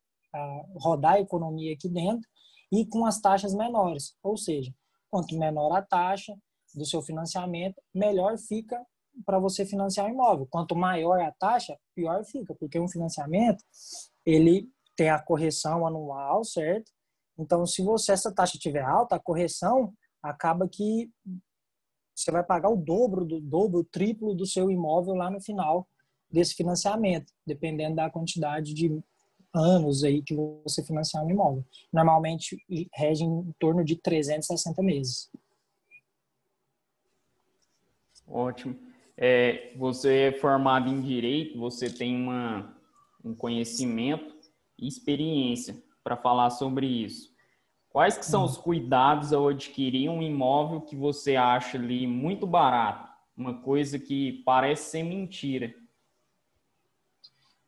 rodar 0.76 1.14
a 1.14 1.20
economia 1.20 1.74
aqui 1.74 1.90
dentro 1.90 2.28
e 2.72 2.86
com 2.86 3.06
as 3.06 3.20
taxas 3.20 3.54
menores. 3.54 4.16
Ou 4.24 4.36
seja, 4.38 4.74
quanto 5.10 5.38
menor 5.38 5.76
a 5.76 5.82
taxa 5.82 6.36
do 6.74 6.86
seu 6.86 7.02
financiamento, 7.02 7.82
melhor 7.94 8.38
fica 8.38 8.84
para 9.26 9.38
você 9.38 9.66
financiar 9.66 10.08
o 10.08 10.10
imóvel. 10.10 10.48
Quanto 10.50 10.76
maior 10.76 11.22
a 11.22 11.32
taxa, 11.32 11.78
pior 11.96 12.24
fica, 12.26 12.56
porque 12.56 12.80
um 12.80 12.88
financiamento 12.88 13.64
ele 14.26 14.68
tem 14.96 15.10
a 15.10 15.20
correção 15.20 15.86
anual, 15.86 16.44
certo? 16.44 16.92
Então, 17.38 17.66
se 17.66 17.84
você 17.84 18.12
essa 18.12 18.34
taxa 18.34 18.58
tiver 18.58 18.84
alta, 18.84 19.16
a 19.16 19.20
correção 19.20 19.94
acaba 20.22 20.68
que 20.68 21.12
você 22.16 22.32
vai 22.32 22.44
pagar 22.44 22.70
o 22.70 22.78
dobro 22.78 23.26
do 23.26 23.40
dobro, 23.42 23.80
o 23.80 23.84
triplo 23.84 24.36
do 24.36 24.46
seu 24.46 24.70
imóvel 24.70 25.16
lá 25.16 25.30
no 25.32 25.42
final 25.42 25.88
desse 26.30 26.54
financiamento, 26.56 27.32
dependendo 27.46 27.96
da 27.96 28.10
quantidade 28.10 28.74
de 28.74 29.00
anos 29.54 30.04
aí 30.04 30.22
que 30.22 30.36
você 30.36 30.84
financiar 30.84 31.24
um 31.24 31.30
imóvel. 31.30 31.66
Normalmente 31.92 32.58
rege 32.94 33.24
em 33.24 33.54
torno 33.60 33.84
de 33.84 33.96
360 33.96 34.82
meses. 34.82 35.30
Ótimo. 38.28 38.76
É, 39.16 39.74
você 39.78 40.16
é 40.16 40.32
formado 40.32 40.90
em 40.90 41.02
direito, 41.02 41.60
você 41.60 41.90
tem 41.90 42.16
uma, 42.16 42.76
um 43.24 43.36
conhecimento 43.36 44.36
e 44.80 44.88
experiência 44.88 45.76
para 46.04 46.18
falar 46.18 46.50
sobre 46.50 46.88
isso. 46.88 47.32
Quais 47.90 48.18
que 48.18 48.26
são 48.26 48.44
os 48.44 48.58
cuidados 48.58 49.32
ao 49.34 49.50
adquirir 49.50 50.10
um 50.10 50.22
imóvel 50.22 50.82
que 50.82 50.96
você 50.96 51.36
acha 51.36 51.78
ali 51.78 52.08
muito 52.08 52.48
barato? 52.48 53.08
Uma 53.38 53.62
coisa 53.62 54.00
que 54.00 54.42
parece 54.44 54.90
ser 54.90 55.04
mentira 55.04 55.74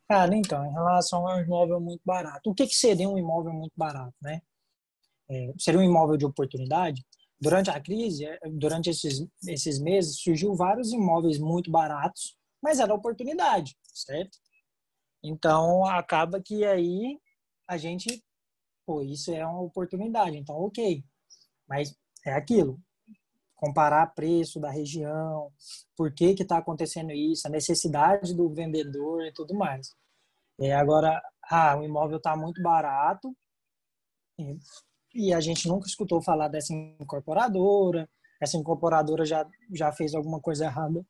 Cara, 0.08 0.36
então, 0.36 0.64
em 0.64 0.72
relação 0.72 1.26
a 1.26 1.36
um 1.36 1.40
imóvel 1.40 1.80
muito 1.80 2.02
barato, 2.04 2.50
o 2.50 2.54
que, 2.54 2.66
que 2.66 2.74
seria 2.74 3.08
um 3.08 3.18
imóvel 3.18 3.52
muito 3.52 3.72
barato, 3.76 4.14
né? 4.22 4.40
É, 5.28 5.52
seria 5.58 5.80
um 5.80 5.82
imóvel 5.82 6.16
de 6.16 6.24
oportunidade? 6.24 7.04
Durante 7.40 7.70
a 7.70 7.80
crise, 7.80 8.24
é, 8.24 8.38
durante 8.50 8.88
esses, 8.88 9.26
esses 9.46 9.80
meses, 9.80 10.20
surgiu 10.20 10.54
vários 10.54 10.92
imóveis 10.92 11.38
muito 11.38 11.70
baratos, 11.70 12.36
mas 12.62 12.78
era 12.78 12.94
oportunidade, 12.94 13.76
certo? 13.92 14.38
Então, 15.22 15.84
acaba 15.84 16.40
que 16.40 16.64
aí 16.64 17.18
a 17.68 17.76
gente, 17.76 18.24
pô, 18.86 19.02
isso 19.02 19.32
é 19.32 19.44
uma 19.44 19.60
oportunidade, 19.60 20.36
então 20.36 20.54
ok. 20.56 21.04
Mas 21.68 21.96
é 22.24 22.32
aquilo, 22.32 22.80
comparar 23.56 24.14
preço 24.14 24.60
da 24.60 24.70
região, 24.70 25.50
por 25.96 26.12
que 26.12 26.34
que 26.34 26.42
está 26.42 26.58
acontecendo 26.58 27.10
isso, 27.12 27.46
a 27.46 27.50
necessidade 27.50 28.34
do 28.34 28.48
vendedor 28.50 29.24
e 29.24 29.32
tudo 29.32 29.54
mais. 29.54 29.90
É, 30.60 30.74
agora, 30.74 31.20
ah, 31.50 31.76
o 31.78 31.82
imóvel 31.82 32.18
está 32.18 32.36
muito 32.36 32.62
barato 32.62 33.34
e, 34.38 34.58
e 35.14 35.32
a 35.32 35.40
gente 35.40 35.66
nunca 35.68 35.86
escutou 35.86 36.22
falar 36.22 36.48
dessa 36.48 36.72
incorporadora, 36.72 38.08
essa 38.40 38.56
incorporadora 38.56 39.24
já, 39.24 39.46
já 39.72 39.92
fez 39.92 40.14
alguma 40.14 40.40
coisa 40.40 40.66
errada 40.66 41.04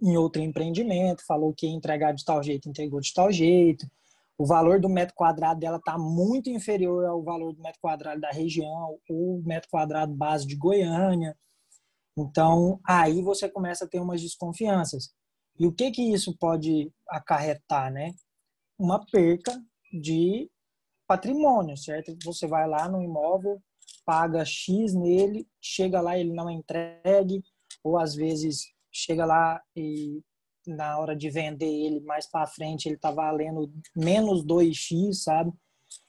em 0.00 0.16
outro 0.16 0.40
empreendimento, 0.40 1.26
falou 1.26 1.52
que 1.52 1.66
ia 1.66 1.72
entregar 1.72 2.12
de 2.12 2.24
tal 2.24 2.42
jeito, 2.42 2.68
entregou 2.68 3.00
de 3.00 3.12
tal 3.12 3.32
jeito. 3.32 3.86
O 4.36 4.46
valor 4.46 4.80
do 4.80 4.88
metro 4.88 5.14
quadrado 5.16 5.58
dela 5.58 5.78
está 5.78 5.98
muito 5.98 6.48
inferior 6.48 7.04
ao 7.06 7.22
valor 7.22 7.52
do 7.52 7.60
metro 7.60 7.80
quadrado 7.80 8.20
da 8.20 8.30
região, 8.30 8.96
ou 9.08 9.42
metro 9.42 9.68
quadrado 9.68 10.14
base 10.14 10.46
de 10.46 10.54
Goiânia. 10.54 11.36
Então, 12.18 12.80
aí 12.84 13.22
você 13.22 13.48
começa 13.48 13.84
a 13.84 13.88
ter 13.88 14.00
umas 14.00 14.20
desconfianças. 14.20 15.14
E 15.56 15.66
o 15.66 15.72
que 15.72 15.92
que 15.92 16.02
isso 16.02 16.36
pode 16.36 16.92
acarretar, 17.08 17.92
né? 17.92 18.12
Uma 18.76 19.04
perca 19.06 19.56
de 19.92 20.50
patrimônio, 21.06 21.76
certo? 21.76 22.16
Você 22.24 22.48
vai 22.48 22.68
lá 22.68 22.88
no 22.88 23.00
imóvel, 23.00 23.62
paga 24.04 24.44
X 24.44 24.94
nele, 24.94 25.46
chega 25.62 26.00
lá 26.00 26.18
ele 26.18 26.32
não 26.32 26.48
é 26.48 26.52
entregue, 26.52 27.42
ou 27.84 27.96
às 27.96 28.14
vezes 28.14 28.72
chega 28.92 29.24
lá 29.24 29.62
e 29.76 30.20
na 30.66 30.98
hora 30.98 31.14
de 31.14 31.30
vender 31.30 31.66
ele 31.66 32.00
mais 32.00 32.28
para 32.28 32.46
frente 32.46 32.86
ele 32.86 32.98
tá 32.98 33.10
valendo 33.12 33.72
menos 33.96 34.44
2x, 34.44 35.12
sabe? 35.14 35.52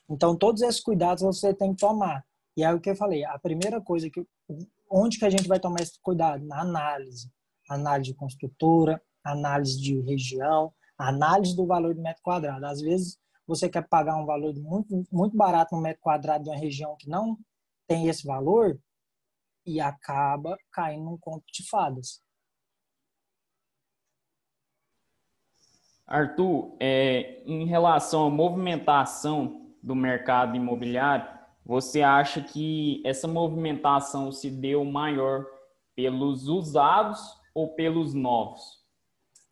Então 0.09 0.35
todos 0.35 0.61
esses 0.63 0.81
cuidados 0.81 1.23
você 1.23 1.53
tem 1.53 1.71
que 1.71 1.79
tomar. 1.79 2.25
E 2.57 2.63
é 2.63 2.73
o 2.73 2.81
que 2.81 2.89
eu 2.89 2.95
falei, 2.95 3.23
a 3.23 3.37
primeira 3.39 3.79
coisa 3.79 4.09
que 4.09 4.25
onde 4.89 5.19
que 5.19 5.25
a 5.25 5.29
gente 5.29 5.47
vai 5.47 5.59
tomar 5.59 5.81
esse 5.81 5.99
cuidado? 6.01 6.43
Na 6.45 6.61
análise. 6.61 7.31
Análise 7.69 8.11
de 8.11 8.17
construtora, 8.17 9.01
análise 9.23 9.79
de 9.79 9.99
região, 10.01 10.73
análise 10.97 11.55
do 11.55 11.65
valor 11.65 11.93
do 11.93 12.01
metro 12.01 12.21
quadrado. 12.23 12.65
Às 12.65 12.81
vezes, 12.81 13.19
você 13.45 13.69
quer 13.69 13.87
pagar 13.87 14.15
um 14.15 14.25
valor 14.25 14.53
muito, 14.55 15.05
muito 15.11 15.35
barato 15.35 15.75
no 15.75 15.81
metro 15.81 16.01
quadrado 16.01 16.43
de 16.43 16.49
uma 16.49 16.57
região 16.57 16.95
que 16.97 17.09
não 17.09 17.37
tem 17.87 18.07
esse 18.07 18.25
valor 18.25 18.79
e 19.65 19.79
acaba 19.79 20.57
caindo 20.71 21.05
num 21.05 21.17
conto 21.17 21.45
de 21.51 21.67
fadas. 21.67 22.21
Arthur, 26.05 26.75
é, 26.79 27.43
em 27.45 27.65
relação 27.65 28.25
à 28.25 28.29
movimentação 28.31 29.75
do 29.81 29.95
mercado 29.95 30.55
imobiliário, 30.55 31.38
você 31.69 32.01
acha 32.01 32.41
que 32.41 32.99
essa 33.05 33.27
movimentação 33.27 34.31
se 34.31 34.49
deu 34.49 34.83
maior 34.83 35.45
pelos 35.95 36.47
usados 36.47 37.19
ou 37.53 37.75
pelos 37.75 38.11
novos? 38.15 38.83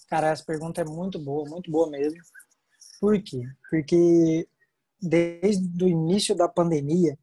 Cara, 0.09 0.29
essa 0.29 0.43
pergunta 0.43 0.81
é 0.81 0.83
muito 0.83 1.19
boa, 1.19 1.47
muito 1.47 1.69
boa 1.69 1.87
mesmo. 1.91 2.19
Por 2.99 3.21
quê? 3.21 3.43
Porque 3.69 4.49
desde 4.99 5.83
o 5.83 5.87
início 5.87 6.35
da 6.35 6.49
pandemia 6.49 7.15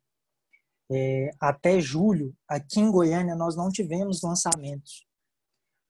é, 0.88 1.30
até 1.40 1.80
julho, 1.80 2.32
aqui 2.46 2.78
em 2.78 2.88
Goiânia, 2.88 3.34
nós 3.34 3.56
não 3.56 3.70
tivemos 3.70 4.22
lançamentos. 4.22 5.04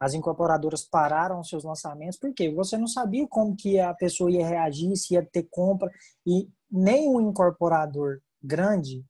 As 0.00 0.14
incorporadoras 0.14 0.82
pararam 0.82 1.44
seus 1.44 1.62
lançamentos 1.62 2.18
porque 2.18 2.50
você 2.50 2.78
não 2.78 2.87
sabia 2.87 3.28
como 3.28 3.54
que 3.54 3.78
a 3.78 3.92
pessoa 3.92 4.30
ia 4.30 4.49
reagir, 4.49 4.96
se 4.96 5.12
ia 5.12 5.23
ter 5.23 5.46
compra 5.50 5.90
e 6.26 6.49
nem 6.70 7.06
o 7.06 7.20
incorporador 7.20 8.23
grande 8.45 9.05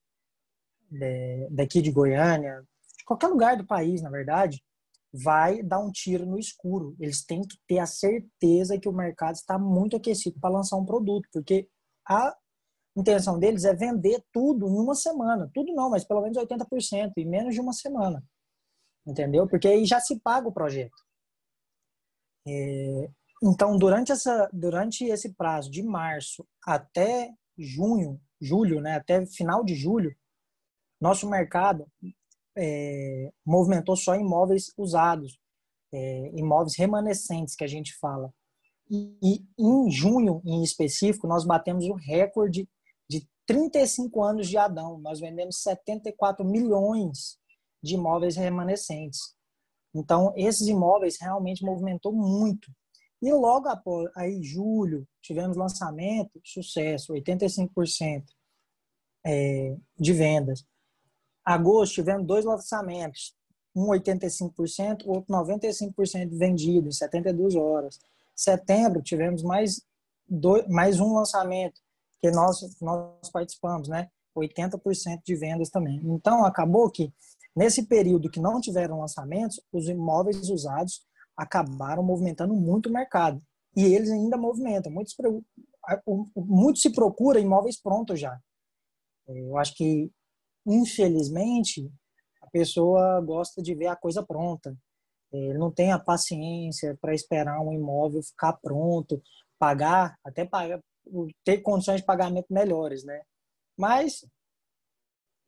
é, 1.02 1.48
daqui 1.50 1.82
de 1.82 1.90
Goiânia, 1.90 2.62
de 2.98 3.04
qualquer 3.04 3.28
lugar 3.28 3.56
do 3.56 3.66
país, 3.66 4.00
na 4.00 4.10
verdade, 4.10 4.62
vai 5.12 5.62
dar 5.62 5.78
um 5.78 5.90
tiro 5.90 6.26
no 6.26 6.38
escuro. 6.38 6.96
Eles 6.98 7.24
têm 7.24 7.42
que 7.42 7.56
ter 7.68 7.78
a 7.78 7.86
certeza 7.86 8.78
que 8.78 8.88
o 8.88 8.92
mercado 8.92 9.34
está 9.34 9.58
muito 9.58 9.96
aquecido 9.96 10.38
para 10.40 10.50
lançar 10.50 10.76
um 10.76 10.84
produto, 10.84 11.28
porque 11.32 11.68
a 12.08 12.36
intenção 12.96 13.38
deles 13.38 13.64
é 13.64 13.74
vender 13.74 14.24
tudo 14.32 14.68
em 14.68 14.78
uma 14.78 14.94
semana. 14.94 15.50
Tudo 15.54 15.72
não, 15.74 15.90
mas 15.90 16.04
pelo 16.04 16.22
menos 16.22 16.36
80%, 16.36 17.12
em 17.16 17.28
menos 17.28 17.54
de 17.54 17.60
uma 17.60 17.72
semana. 17.72 18.22
Entendeu? 19.06 19.46
Porque 19.46 19.68
aí 19.68 19.84
já 19.84 20.00
se 20.00 20.18
paga 20.20 20.48
o 20.48 20.52
projeto. 20.52 20.96
É, 22.46 23.08
então, 23.42 23.76
durante, 23.78 24.10
essa, 24.10 24.48
durante 24.52 25.04
esse 25.04 25.34
prazo 25.34 25.70
de 25.70 25.82
março 25.82 26.46
até 26.64 27.30
junho, 27.58 28.20
julho, 28.40 28.80
né, 28.80 28.96
até 28.96 29.24
final 29.26 29.64
de 29.64 29.74
julho, 29.74 30.14
nosso 31.00 31.28
mercado 31.28 31.86
é, 32.56 33.32
movimentou 33.44 33.96
só 33.96 34.14
imóveis 34.14 34.72
usados, 34.76 35.38
é, 35.92 36.30
imóveis 36.34 36.76
remanescentes, 36.76 37.54
que 37.54 37.64
a 37.64 37.68
gente 37.68 37.94
fala. 37.98 38.32
E, 38.90 39.16
e, 39.22 39.44
em 39.58 39.90
junho, 39.90 40.42
em 40.44 40.62
específico, 40.62 41.26
nós 41.26 41.44
batemos 41.44 41.86
o 41.86 41.94
recorde 41.94 42.68
35 43.46 44.22
anos 44.22 44.48
de 44.48 44.56
Adão, 44.56 44.98
nós 44.98 45.20
vendemos 45.20 45.62
74 45.62 46.44
milhões 46.44 47.38
de 47.82 47.94
imóveis 47.94 48.36
remanescentes. 48.36 49.34
Então, 49.94 50.32
esses 50.36 50.66
imóveis 50.66 51.20
realmente 51.20 51.64
movimentou 51.64 52.12
muito. 52.12 52.72
E 53.20 53.32
logo 53.32 53.68
após, 53.68 54.10
aí, 54.16 54.42
julho, 54.42 55.06
tivemos 55.24 55.56
lançamento, 55.56 56.38
sucesso, 56.44 57.14
85% 57.14 58.24
é, 59.24 59.74
de 59.98 60.12
vendas. 60.12 60.64
Agosto, 61.42 61.94
tivemos 61.94 62.26
dois 62.26 62.44
lançamentos, 62.44 63.34
um 63.74 63.86
85%, 63.86 65.06
outro 65.06 65.34
95% 65.34 66.38
vendido 66.38 66.88
em 66.88 66.92
72 66.92 67.56
horas. 67.56 67.98
Setembro, 68.36 69.02
tivemos 69.02 69.42
mais, 69.42 69.80
dois, 70.28 70.66
mais 70.68 71.00
um 71.00 71.14
lançamento, 71.14 71.80
que 72.20 72.30
nós, 72.30 72.60
nós 72.80 73.30
participamos, 73.30 73.88
né? 73.88 74.10
80% 74.36 75.22
de 75.24 75.36
vendas 75.36 75.70
também. 75.70 76.00
Então, 76.04 76.44
acabou 76.44 76.90
que, 76.90 77.12
nesse 77.56 77.84
período 77.84 78.30
que 78.30 78.40
não 78.40 78.60
tiveram 78.60 79.00
lançamentos, 79.00 79.60
os 79.72 79.88
imóveis 79.88 80.50
usados 80.50 81.02
acabaram 81.36 82.02
movimentando 82.02 82.54
muito 82.54 82.88
o 82.88 82.92
mercado. 82.92 83.40
E 83.76 83.84
eles 83.84 84.10
ainda 84.10 84.36
movimentam. 84.36 84.92
Muitos, 84.92 85.14
muito 86.36 86.78
se 86.78 86.92
procura 86.92 87.40
imóveis 87.40 87.80
prontos 87.80 88.20
já. 88.20 88.38
É, 89.28 89.40
eu 89.40 89.56
acho 89.56 89.74
que, 89.74 90.10
infelizmente, 90.66 91.90
a 92.42 92.46
pessoa 92.50 93.20
gosta 93.20 93.62
de 93.62 93.74
ver 93.74 93.88
a 93.88 93.96
coisa 93.96 94.24
pronta. 94.24 94.76
É, 95.32 95.36
ele 95.36 95.58
não 95.58 95.70
tem 95.70 95.92
a 95.92 95.98
paciência 95.98 96.96
para 97.00 97.14
esperar 97.14 97.60
um 97.60 97.72
imóvel 97.72 98.22
ficar 98.22 98.52
pronto, 98.54 99.20
pagar, 99.58 100.16
até 100.24 100.44
pagar, 100.44 100.80
ter 101.44 101.58
condições 101.58 102.00
de 102.00 102.06
pagamento 102.06 102.46
melhores, 102.50 103.04
né? 103.04 103.22
Mas 103.76 104.24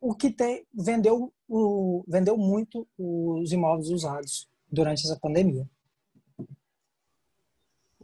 o 0.00 0.14
que 0.14 0.30
tem 0.30 0.66
vendeu 0.74 1.32
o 1.48 2.04
vendeu 2.08 2.36
muito 2.36 2.88
os 2.98 3.52
imóveis 3.52 3.88
usados 3.88 4.48
durante 4.70 5.04
essa 5.04 5.18
pandemia. 5.20 5.68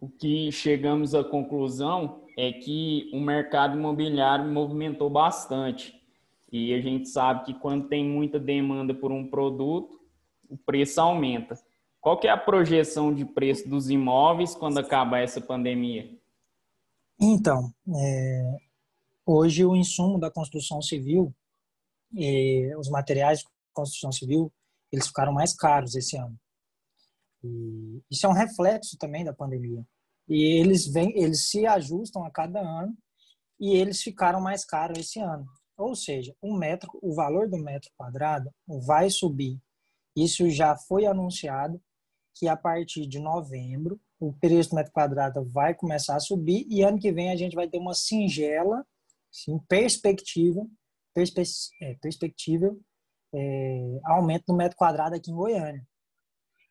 O 0.03 0.09
que 0.09 0.51
chegamos 0.51 1.15
à 1.15 1.23
conclusão 1.23 2.25
é 2.37 2.53
que 2.53 3.09
o 3.15 3.21
mercado 3.21 3.79
imobiliário 3.79 4.51
movimentou 4.51 5.09
bastante. 5.09 5.95
E 6.51 6.75
a 6.75 6.81
gente 6.81 7.09
sabe 7.09 7.45
que 7.45 7.55
quando 7.55 7.87
tem 7.87 8.05
muita 8.05 8.37
demanda 8.41 8.93
por 8.93 9.13
um 9.13 9.31
produto, 9.31 10.01
o 10.51 10.59
preço 10.59 11.01
aumenta. 11.01 11.57
Qual 12.01 12.19
que 12.19 12.27
é 12.27 12.33
a 12.33 12.37
projeção 12.37 13.15
de 13.15 13.25
preço 13.25 13.69
dos 13.69 13.91
imóveis 13.91 14.57
quando 14.57 14.79
acabar 14.79 15.21
essa 15.21 15.41
pandemia? 15.41 16.19
Então, 17.21 17.73
é, 17.97 18.57
hoje 19.25 19.65
o 19.65 19.77
insumo 19.77 20.19
da 20.19 20.33
construção 20.33 20.83
civil, 20.83 21.33
e 22.13 22.75
os 22.75 22.91
materiais 22.91 23.39
de 23.39 23.45
construção 23.73 24.11
civil, 24.11 24.53
eles 24.91 25.07
ficaram 25.07 25.33
mais 25.33 25.55
caros 25.55 25.95
esse 25.95 26.17
ano. 26.17 26.37
E 27.45 28.03
isso 28.11 28.27
é 28.27 28.29
um 28.29 28.35
reflexo 28.35 28.99
também 28.99 29.25
da 29.25 29.33
pandemia. 29.33 29.87
E 30.29 30.61
eles 30.61 30.87
vêm, 30.87 31.13
eles 31.17 31.49
se 31.49 31.67
ajustam 31.67 32.25
a 32.25 32.31
cada 32.31 32.61
ano 32.61 32.97
e 33.61 33.77
eles 33.77 34.03
ficaram 34.03 34.41
mais 34.41 34.65
caros 34.65 34.99
esse 34.99 35.21
ano. 35.21 35.47
Ou 35.77 35.95
seja, 35.95 36.35
o 36.41 36.57
metro, 36.57 36.91
o 37.03 37.15
valor 37.15 37.49
do 37.49 37.59
metro 37.59 37.91
quadrado 37.97 38.51
vai 38.87 39.11
subir. 39.11 39.61
Isso 40.17 40.49
já 40.51 40.77
foi 40.77 41.07
anunciado 41.07 41.81
que 42.35 42.49
a 42.49 42.57
partir 42.57 43.07
de 43.07 43.19
novembro 43.19 44.01
o 44.19 44.33
preço 44.33 44.71
do 44.71 44.77
metro 44.77 44.93
quadrado 44.93 45.45
vai 45.45 45.75
começar 45.75 46.17
a 46.17 46.21
subir 46.21 46.67
e 46.69 46.83
ano 46.83 46.99
que 46.99 47.13
vem 47.13 47.31
a 47.31 47.37
gente 47.37 47.57
vai 47.57 47.69
ter 47.69 47.79
uma 47.79 47.95
singela, 47.95 48.87
sim, 49.31 49.59
perspectiva, 49.69 50.65
perspe 51.13 51.43
é, 51.83 51.95
perspectiva 52.01 52.75
é, 53.35 54.01
aumento 54.05 54.45
do 54.47 54.55
metro 54.55 54.77
quadrado 54.77 55.17
aqui 55.17 55.31
em 55.31 55.35
Goiânia. 55.35 55.87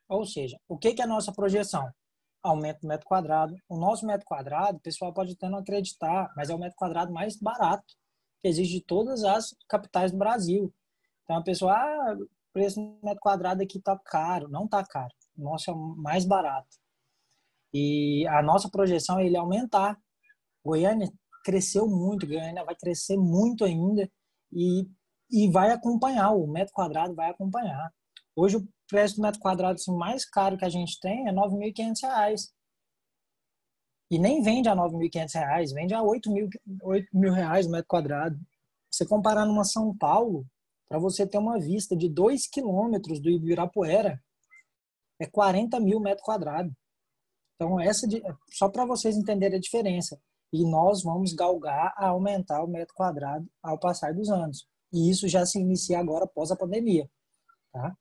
Ou 0.08 0.26
seja, 0.26 0.60
o 0.68 0.78
que, 0.78 0.94
que 0.94 1.02
é 1.02 1.06
a 1.06 1.08
nossa 1.08 1.32
projeção? 1.32 1.92
Aumento 2.44 2.82
do 2.82 2.88
metro 2.88 3.06
quadrado. 3.06 3.56
O 3.70 3.78
nosso 3.78 4.06
metro 4.06 4.26
quadrado, 4.26 4.78
o 4.78 4.82
pessoal 4.82 5.14
pode 5.14 5.34
até 5.34 5.48
não 5.48 5.60
acreditar, 5.60 6.32
mas 6.36 6.50
é 6.50 6.56
o 6.56 6.60
metro 6.60 6.76
quadrado 6.76 7.14
mais 7.14 7.38
barato 7.38 7.94
que 8.42 8.48
existe 8.48 8.80
de 8.80 8.82
todas 8.82 9.24
as 9.24 9.56
capitais 9.70 10.12
do 10.12 10.18
Brasil. 10.18 10.74
Então 11.24 11.38
a 11.38 11.44
pessoa, 11.44 11.74
ah, 11.74 12.18
o 12.20 12.28
preço 12.52 12.82
do 12.82 13.00
metro 13.04 13.20
quadrado 13.22 13.62
aqui 13.62 13.78
está 13.78 13.98
caro. 13.98 14.48
Não 14.50 14.66
está 14.66 14.84
caro. 14.84 15.14
O 15.38 15.44
nosso 15.44 15.70
é 15.70 15.74
o 15.74 15.78
mais 15.78 16.26
barato. 16.26 16.68
E 17.74 18.28
a 18.28 18.42
nossa 18.42 18.70
projeção 18.70 19.20
é 19.20 19.26
ele 19.26 19.38
aumentar. 19.38 19.98
Goiânia 20.66 21.12
cresceu 21.44 21.88
muito, 21.88 22.28
Goiânia 22.28 22.64
vai 22.64 22.76
crescer 22.76 23.18
muito 23.18 23.64
ainda 23.64 24.10
e, 24.52 24.88
e 25.30 25.50
vai 25.50 25.72
acompanhar, 25.72 26.32
o 26.32 26.46
metro 26.46 26.74
quadrado 26.74 27.16
vai 27.16 27.30
acompanhar. 27.30 27.92
Hoje 28.36 28.58
preço 28.92 29.16
do 29.16 29.22
metro 29.22 29.40
quadrado 29.40 29.76
assim, 29.76 29.96
mais 29.96 30.26
caro 30.26 30.58
que 30.58 30.66
a 30.66 30.70
gente 30.70 31.00
tem 31.00 31.28
é 31.28 31.32
R$ 31.32 31.38
9.500. 31.38 32.50
E 34.12 34.20
nem 34.20 34.44
vende 34.44 34.68
a 34.68 34.74
R$ 34.74 34.82
9.500, 34.82 35.74
vende 35.74 35.94
a 35.94 36.02
8.000 36.02 37.08
mil 37.14 37.32
reais 37.32 37.66
o 37.66 37.72
metro 37.72 37.88
quadrado. 37.88 38.38
Você 38.92 39.06
comparar 39.06 39.46
numa 39.46 39.64
São 39.64 39.98
Paulo, 39.98 40.46
para 40.90 41.00
você 41.00 41.26
ter 41.26 41.38
uma 41.38 41.58
vista 41.58 41.96
de 41.96 42.10
2 42.10 42.48
quilômetros 42.48 43.22
do 43.22 43.30
Ibirapuera, 43.30 44.22
é 45.18 45.26
40 45.26 45.80
mil 45.80 46.02
metros 46.02 46.26
quadrados. 46.26 46.74
Então, 47.56 47.80
essa 47.80 48.06
só 48.52 48.68
para 48.68 48.86
vocês 48.86 49.16
entenderem 49.16 49.58
a 49.58 49.62
diferença. 49.62 50.20
E 50.52 50.70
nós 50.70 51.04
vamos 51.04 51.32
galgar 51.32 51.94
a 51.96 52.08
aumentar 52.10 52.62
o 52.62 52.68
metro 52.68 52.94
quadrado 52.94 53.48
ao 53.64 53.80
passar 53.80 54.14
dos 54.14 54.30
anos. 54.30 54.68
E 54.92 55.10
isso 55.10 55.30
já 55.30 55.46
se 55.46 55.58
inicia 55.58 56.00
agora 56.00 56.26
após 56.26 56.52
a 56.52 56.58
pandemia. 56.58 57.10
Tá? 57.72 57.96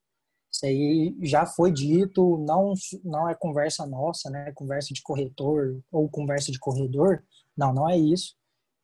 Isso 0.52 0.66
aí 0.66 1.16
já 1.22 1.46
foi 1.46 1.72
dito, 1.72 2.38
não, 2.38 2.74
não 3.04 3.28
é 3.28 3.34
conversa 3.34 3.86
nossa, 3.86 4.28
né? 4.28 4.52
Conversa 4.52 4.92
de 4.92 5.00
corretor 5.02 5.80
ou 5.90 6.08
conversa 6.08 6.50
de 6.50 6.58
corredor. 6.58 7.24
Não, 7.56 7.72
não 7.72 7.88
é 7.88 7.96
isso. 7.96 8.34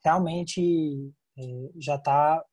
Realmente 0.05 1.13
é, 1.37 1.43
já 1.79 1.97
está 1.97 2.45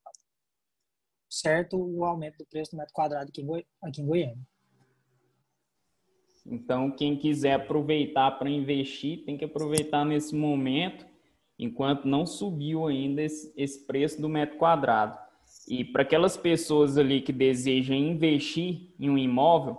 certo 1.29 1.77
o 1.77 2.03
aumento 2.03 2.37
do 2.37 2.45
preço 2.45 2.71
do 2.71 2.77
metro 2.77 2.93
quadrado 2.93 3.29
aqui 3.29 3.41
em, 3.41 3.45
Goi 3.45 3.65
aqui 3.81 4.01
em 4.01 4.05
Goiânia. 4.05 4.47
Então, 6.45 6.91
quem 6.91 7.17
quiser 7.17 7.53
aproveitar 7.53 8.31
para 8.31 8.49
investir, 8.49 9.23
tem 9.23 9.37
que 9.37 9.45
aproveitar 9.45 10.05
nesse 10.05 10.35
momento, 10.35 11.05
enquanto 11.57 12.05
não 12.05 12.25
subiu 12.25 12.87
ainda 12.87 13.21
esse, 13.21 13.53
esse 13.55 13.85
preço 13.85 14.21
do 14.21 14.27
metro 14.27 14.57
quadrado. 14.57 15.17
E 15.67 15.83
para 15.83 16.03
aquelas 16.03 16.35
pessoas 16.35 16.97
ali 16.97 17.21
que 17.21 17.31
desejam 17.31 17.95
investir 17.95 18.93
em 18.99 19.09
um 19.09 19.17
imóvel, 19.17 19.77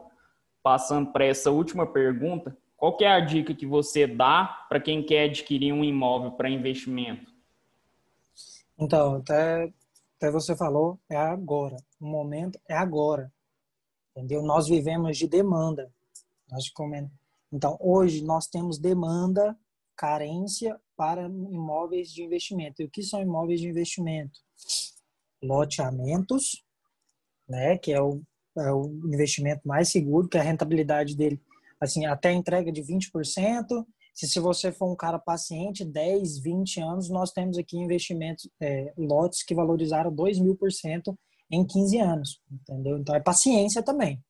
passando 0.62 1.12
para 1.12 1.26
essa 1.26 1.50
última 1.50 1.86
pergunta, 1.86 2.56
qual 2.76 2.96
é 3.00 3.06
a 3.06 3.20
dica 3.20 3.54
que 3.54 3.66
você 3.66 4.06
dá 4.06 4.66
para 4.68 4.80
quem 4.80 5.02
quer 5.02 5.24
adquirir 5.24 5.72
um 5.72 5.84
imóvel 5.84 6.32
para 6.32 6.50
investimento? 6.50 7.32
Então, 8.78 9.16
até, 9.16 9.72
até 10.16 10.30
você 10.30 10.56
falou, 10.56 10.98
é 11.08 11.16
agora. 11.16 11.76
O 12.00 12.06
momento 12.06 12.58
é 12.68 12.74
agora. 12.74 13.32
Entendeu? 14.10 14.42
Nós 14.42 14.68
vivemos 14.68 15.16
de 15.16 15.26
demanda. 15.26 15.92
Nós 16.50 16.64
Então, 17.52 17.76
hoje 17.80 18.22
nós 18.22 18.46
temos 18.46 18.78
demanda 18.78 19.56
carência 19.96 20.78
para 20.96 21.22
imóveis 21.22 22.12
de 22.12 22.22
investimento. 22.22 22.82
E 22.82 22.84
o 22.84 22.90
que 22.90 23.02
são 23.02 23.20
imóveis 23.20 23.60
de 23.60 23.68
investimento? 23.68 24.40
Loteamentos, 25.44 26.64
né, 27.48 27.76
que 27.78 27.92
é 27.92 28.00
o, 28.00 28.22
é 28.58 28.72
o 28.72 28.86
investimento 29.06 29.66
mais 29.66 29.90
seguro, 29.90 30.28
que 30.28 30.38
a 30.38 30.42
rentabilidade 30.42 31.16
dele, 31.16 31.40
assim, 31.80 32.06
até 32.06 32.32
entrega 32.32 32.72
de 32.72 32.82
20%. 32.82 33.84
Se, 34.14 34.28
se 34.28 34.40
você 34.40 34.72
for 34.72 34.90
um 34.90 34.96
cara 34.96 35.18
paciente, 35.18 35.84
10, 35.84 36.38
20 36.38 36.80
anos, 36.80 37.10
nós 37.10 37.32
temos 37.32 37.58
aqui 37.58 37.76
investimentos, 37.76 38.48
é, 38.60 38.92
lotes 38.96 39.42
que 39.42 39.54
valorizaram 39.54 40.14
2 40.14 40.38
mil 40.38 40.56
por 40.56 40.72
cento 40.72 41.18
em 41.50 41.66
15 41.66 41.98
anos, 41.98 42.40
entendeu? 42.50 42.98
Então 42.98 43.14
é 43.14 43.20
paciência 43.20 43.82
também. 43.82 44.22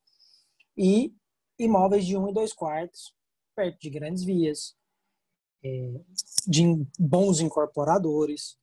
E 0.77 1.14
imóveis 1.59 2.05
de 2.05 2.16
um 2.16 2.29
e 2.29 2.33
dois 2.33 2.53
quartos, 2.53 3.14
perto 3.55 3.79
de 3.79 3.90
grandes 3.90 4.24
vias, 4.24 4.74
é, 5.64 6.00
de 6.46 6.87
bons 6.98 7.40
incorporadores, 7.40 8.59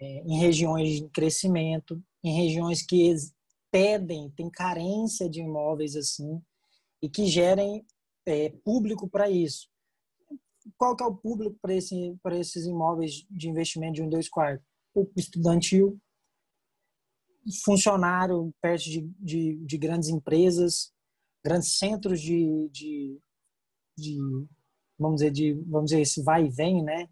em 0.00 0.38
regiões 0.38 1.00
de 1.00 1.08
crescimento, 1.08 2.02
em 2.22 2.34
regiões 2.34 2.82
que 2.82 3.14
pedem, 3.70 4.30
tem 4.36 4.50
carência 4.50 5.28
de 5.28 5.40
imóveis 5.40 5.96
assim, 5.96 6.40
e 7.02 7.08
que 7.08 7.26
gerem 7.26 7.84
é, 8.26 8.50
público 8.64 9.08
para 9.08 9.28
isso. 9.28 9.68
Qual 10.76 10.96
que 10.96 11.02
é 11.02 11.06
o 11.06 11.16
público 11.16 11.58
para 11.60 11.74
esse, 11.74 12.16
esses 12.32 12.66
imóveis 12.66 13.26
de 13.30 13.48
investimento 13.48 13.94
de 13.94 14.02
um 14.02 14.08
dois 14.08 14.28
quartos? 14.28 14.66
O 14.94 15.10
estudantil, 15.16 16.00
funcionário 17.64 18.54
perto 18.60 18.84
de, 18.84 19.02
de, 19.18 19.56
de 19.66 19.78
grandes 19.78 20.08
empresas, 20.08 20.92
grandes 21.44 21.76
centros 21.76 22.20
de, 22.20 22.68
de, 22.70 23.18
de, 23.98 24.16
vamos 24.98 25.16
dizer, 25.16 25.30
de, 25.30 25.52
vamos 25.66 25.90
dizer, 25.90 26.00
esse 26.00 26.22
vai 26.22 26.46
e 26.46 26.50
vem, 26.50 26.82
né? 26.82 27.08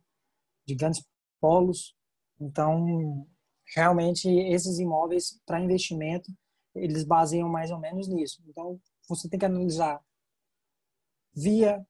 De 0.66 0.74
grandes 0.74 1.04
polos. 1.40 1.94
Então, 2.42 3.26
realmente, 3.74 4.28
esses 4.28 4.78
imóveis 4.78 5.40
para 5.46 5.60
investimento, 5.60 6.30
eles 6.74 7.04
baseiam 7.04 7.48
mais 7.48 7.70
ou 7.70 7.78
menos 7.78 8.08
nisso. 8.08 8.42
Então, 8.48 8.80
você 9.08 9.28
tem 9.28 9.38
que 9.38 9.46
analisar 9.46 10.02
via, 11.34 11.86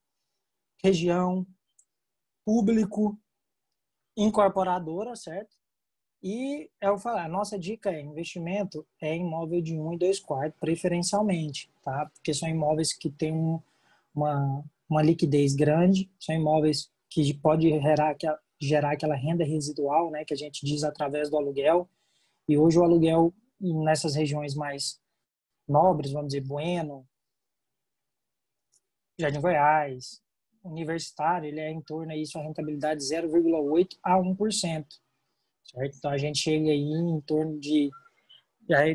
região, 0.82 1.46
público, 2.44 3.18
incorporadora, 4.16 5.16
certo? 5.16 5.56
E 6.22 6.70
é 6.80 6.88
eu 6.88 6.98
falar, 6.98 7.24
a 7.24 7.28
nossa 7.28 7.58
dica 7.58 7.90
é 7.90 8.00
investimento 8.00 8.86
é 9.00 9.16
imóvel 9.16 9.60
de 9.60 9.76
um 9.76 9.92
e 9.92 9.98
dois 9.98 10.20
quartos, 10.20 10.58
preferencialmente, 10.60 11.68
tá? 11.82 12.06
Porque 12.14 12.32
são 12.32 12.48
imóveis 12.48 12.92
que 12.92 13.10
têm 13.10 13.32
um, 13.32 13.60
uma, 14.14 14.64
uma 14.88 15.02
liquidez 15.02 15.54
grande, 15.54 16.10
são 16.20 16.34
imóveis 16.34 16.92
que 17.08 17.34
pode 17.34 17.68
gerar, 17.68 18.16
gerar 18.66 18.92
aquela 18.92 19.14
renda 19.14 19.44
residual, 19.44 20.10
né, 20.10 20.24
que 20.24 20.34
a 20.34 20.36
gente 20.36 20.64
diz 20.64 20.84
através 20.84 21.30
do 21.30 21.36
aluguel. 21.36 21.88
E 22.48 22.56
hoje 22.56 22.78
o 22.78 22.84
aluguel 22.84 23.34
nessas 23.60 24.14
regiões 24.14 24.54
mais 24.54 25.00
nobres, 25.68 26.12
vamos 26.12 26.28
dizer, 26.28 26.44
Bueno, 26.44 27.06
Jardim 29.18 29.40
Goiás, 29.40 30.20
universitário, 30.64 31.48
ele 31.48 31.60
é 31.60 31.70
em 31.70 31.80
torno 31.80 32.12
aí 32.12 32.26
sua 32.26 32.42
rentabilidade 32.42 33.02
0,8 33.02 33.96
a 34.02 34.16
1%. 34.16 34.86
Certo? 35.64 35.96
Então 35.96 36.10
a 36.10 36.18
gente 36.18 36.38
chega 36.38 36.70
aí 36.70 36.80
em 36.80 37.20
torno 37.20 37.58
de 37.58 37.90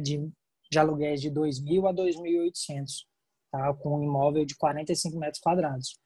de, 0.01 0.32
de 0.71 0.80
aluguéis 0.80 1.21
de 1.21 1.30
2.000 1.30 1.89
a 1.89 1.93
2.800 1.93 3.06
tá? 3.51 3.73
com 3.73 3.99
um 3.99 4.03
imóvel 4.03 4.45
de 4.45 4.56
45 4.56 5.17
metros 5.17 5.39
quadrados. 5.39 5.99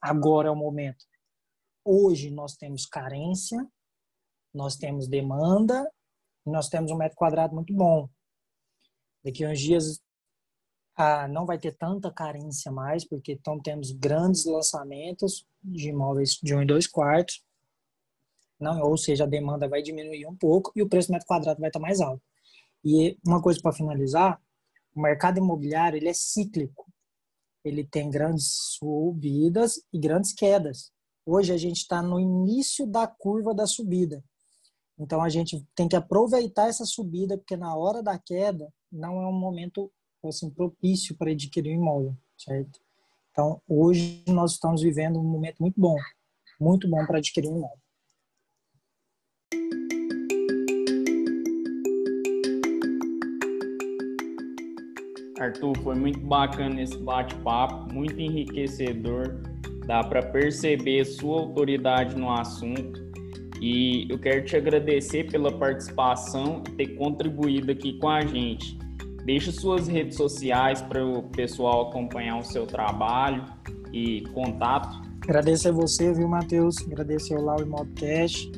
Agora 0.00 0.48
é 0.48 0.50
o 0.50 0.56
momento. 0.56 1.04
Hoje 1.90 2.30
nós 2.30 2.54
temos 2.54 2.84
carência, 2.84 3.66
nós 4.52 4.76
temos 4.76 5.08
demanda, 5.08 5.90
nós 6.44 6.68
temos 6.68 6.90
um 6.90 6.96
metro 6.98 7.16
quadrado 7.16 7.54
muito 7.54 7.72
bom. 7.72 8.10
Daqui 9.24 9.42
a 9.42 9.48
uns 9.48 9.58
dias 9.58 9.98
ah, 10.94 11.26
não 11.26 11.46
vai 11.46 11.58
ter 11.58 11.74
tanta 11.78 12.12
carência 12.12 12.70
mais, 12.70 13.06
porque 13.06 13.32
então 13.32 13.58
temos 13.58 13.90
grandes 13.90 14.44
lançamentos 14.44 15.46
de 15.64 15.88
imóveis 15.88 16.38
de 16.42 16.54
um 16.54 16.60
e 16.60 16.66
dois 16.66 16.86
quartos. 16.86 17.42
Não, 18.60 18.82
ou 18.82 18.98
seja, 18.98 19.24
a 19.24 19.26
demanda 19.26 19.66
vai 19.66 19.80
diminuir 19.80 20.26
um 20.26 20.36
pouco 20.36 20.70
e 20.76 20.82
o 20.82 20.88
preço 20.90 21.08
do 21.08 21.12
metro 21.12 21.26
quadrado 21.26 21.58
vai 21.58 21.70
estar 21.70 21.80
mais 21.80 22.02
alto. 22.02 22.22
E 22.84 23.16
uma 23.26 23.40
coisa 23.40 23.62
para 23.62 23.72
finalizar, 23.72 24.38
o 24.94 25.00
mercado 25.00 25.38
imobiliário 25.38 25.96
ele 25.96 26.10
é 26.10 26.12
cíclico. 26.12 26.86
Ele 27.64 27.82
tem 27.82 28.10
grandes 28.10 28.76
subidas 28.76 29.82
e 29.90 29.98
grandes 29.98 30.34
quedas. 30.34 30.92
Hoje 31.30 31.52
a 31.52 31.58
gente 31.58 31.76
está 31.76 32.00
no 32.00 32.18
início 32.18 32.86
da 32.86 33.06
curva 33.06 33.54
da 33.54 33.66
subida. 33.66 34.24
Então 34.98 35.20
a 35.20 35.28
gente 35.28 35.62
tem 35.74 35.86
que 35.86 35.94
aproveitar 35.94 36.68
essa 36.68 36.86
subida, 36.86 37.36
porque 37.36 37.54
na 37.54 37.76
hora 37.76 38.02
da 38.02 38.18
queda 38.18 38.72
não 38.90 39.20
é 39.20 39.26
um 39.26 39.38
momento 39.38 39.92
assim, 40.24 40.48
propício 40.48 41.14
para 41.18 41.30
adquirir 41.30 41.72
um 41.72 41.82
imóvel, 41.82 42.16
certo? 42.34 42.80
Então 43.30 43.60
hoje 43.68 44.24
nós 44.26 44.52
estamos 44.52 44.80
vivendo 44.80 45.18
um 45.18 45.22
momento 45.22 45.58
muito 45.60 45.78
bom, 45.78 45.98
muito 46.58 46.88
bom 46.88 47.04
para 47.04 47.18
adquirir 47.18 47.50
um 47.50 47.58
imóvel. 47.58 47.78
Arthur, 55.38 55.78
foi 55.82 55.94
muito 55.94 56.20
bacana 56.20 56.80
esse 56.80 56.96
bate-papo, 56.96 57.92
muito 57.92 58.18
enriquecedor. 58.18 59.57
Dá 59.88 60.04
para 60.04 60.22
perceber 60.22 61.04
sua 61.06 61.40
autoridade 61.40 62.14
no 62.14 62.30
assunto. 62.30 63.08
E 63.60 64.06
eu 64.08 64.18
quero 64.18 64.44
te 64.44 64.54
agradecer 64.54 65.24
pela 65.30 65.50
participação 65.50 66.62
e 66.68 66.72
ter 66.72 66.88
contribuído 66.94 67.72
aqui 67.72 67.98
com 67.98 68.08
a 68.08 68.20
gente. 68.20 68.78
Deixe 69.24 69.50
suas 69.50 69.88
redes 69.88 70.16
sociais 70.16 70.82
para 70.82 71.04
o 71.04 71.22
pessoal 71.30 71.88
acompanhar 71.88 72.38
o 72.38 72.44
seu 72.44 72.66
trabalho 72.66 73.44
e 73.92 74.20
contato. 74.34 75.00
Agradeço 75.24 75.68
a 75.68 75.72
você, 75.72 76.12
viu, 76.12 76.28
Matheus? 76.28 76.76
Agradecer 76.86 77.34
ao 77.34 77.42
Lau 77.42 77.60
Imobcast. 77.60 78.52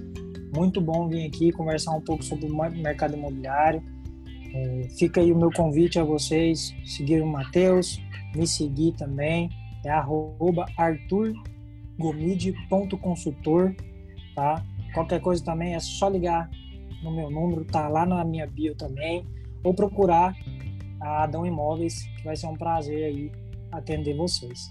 Muito 0.54 0.80
bom 0.80 1.08
vir 1.08 1.26
aqui 1.26 1.52
conversar 1.52 1.92
um 1.92 2.00
pouco 2.00 2.24
sobre 2.24 2.46
o 2.46 2.54
mercado 2.82 3.14
imobiliário 3.14 3.80
é, 4.52 4.88
fica 4.98 5.20
aí 5.20 5.32
o 5.32 5.36
meu 5.36 5.50
convite 5.52 5.98
a 5.98 6.04
vocês, 6.04 6.74
seguir 6.84 7.22
o 7.22 7.26
Matheus, 7.26 8.00
me 8.34 8.46
seguir 8.46 8.92
também, 8.92 9.48
é 9.84 9.90
arroba 9.90 10.66
arturgomide.consultor, 10.76 13.74
tá? 14.34 14.64
Qualquer 14.92 15.20
coisa 15.20 15.44
também 15.44 15.74
é 15.74 15.80
só 15.80 16.08
ligar 16.08 16.50
no 17.02 17.10
meu 17.10 17.30
número, 17.30 17.64
tá 17.64 17.88
lá 17.88 18.04
na 18.04 18.22
minha 18.24 18.46
bio 18.46 18.74
também, 18.74 19.24
ou 19.62 19.72
procurar 19.72 20.34
a 21.00 21.24
Adão 21.24 21.46
Imóveis, 21.46 22.02
que 22.16 22.24
vai 22.24 22.36
ser 22.36 22.46
um 22.46 22.56
prazer 22.56 23.04
aí 23.04 23.32
atender 23.72 24.16
vocês. 24.16 24.68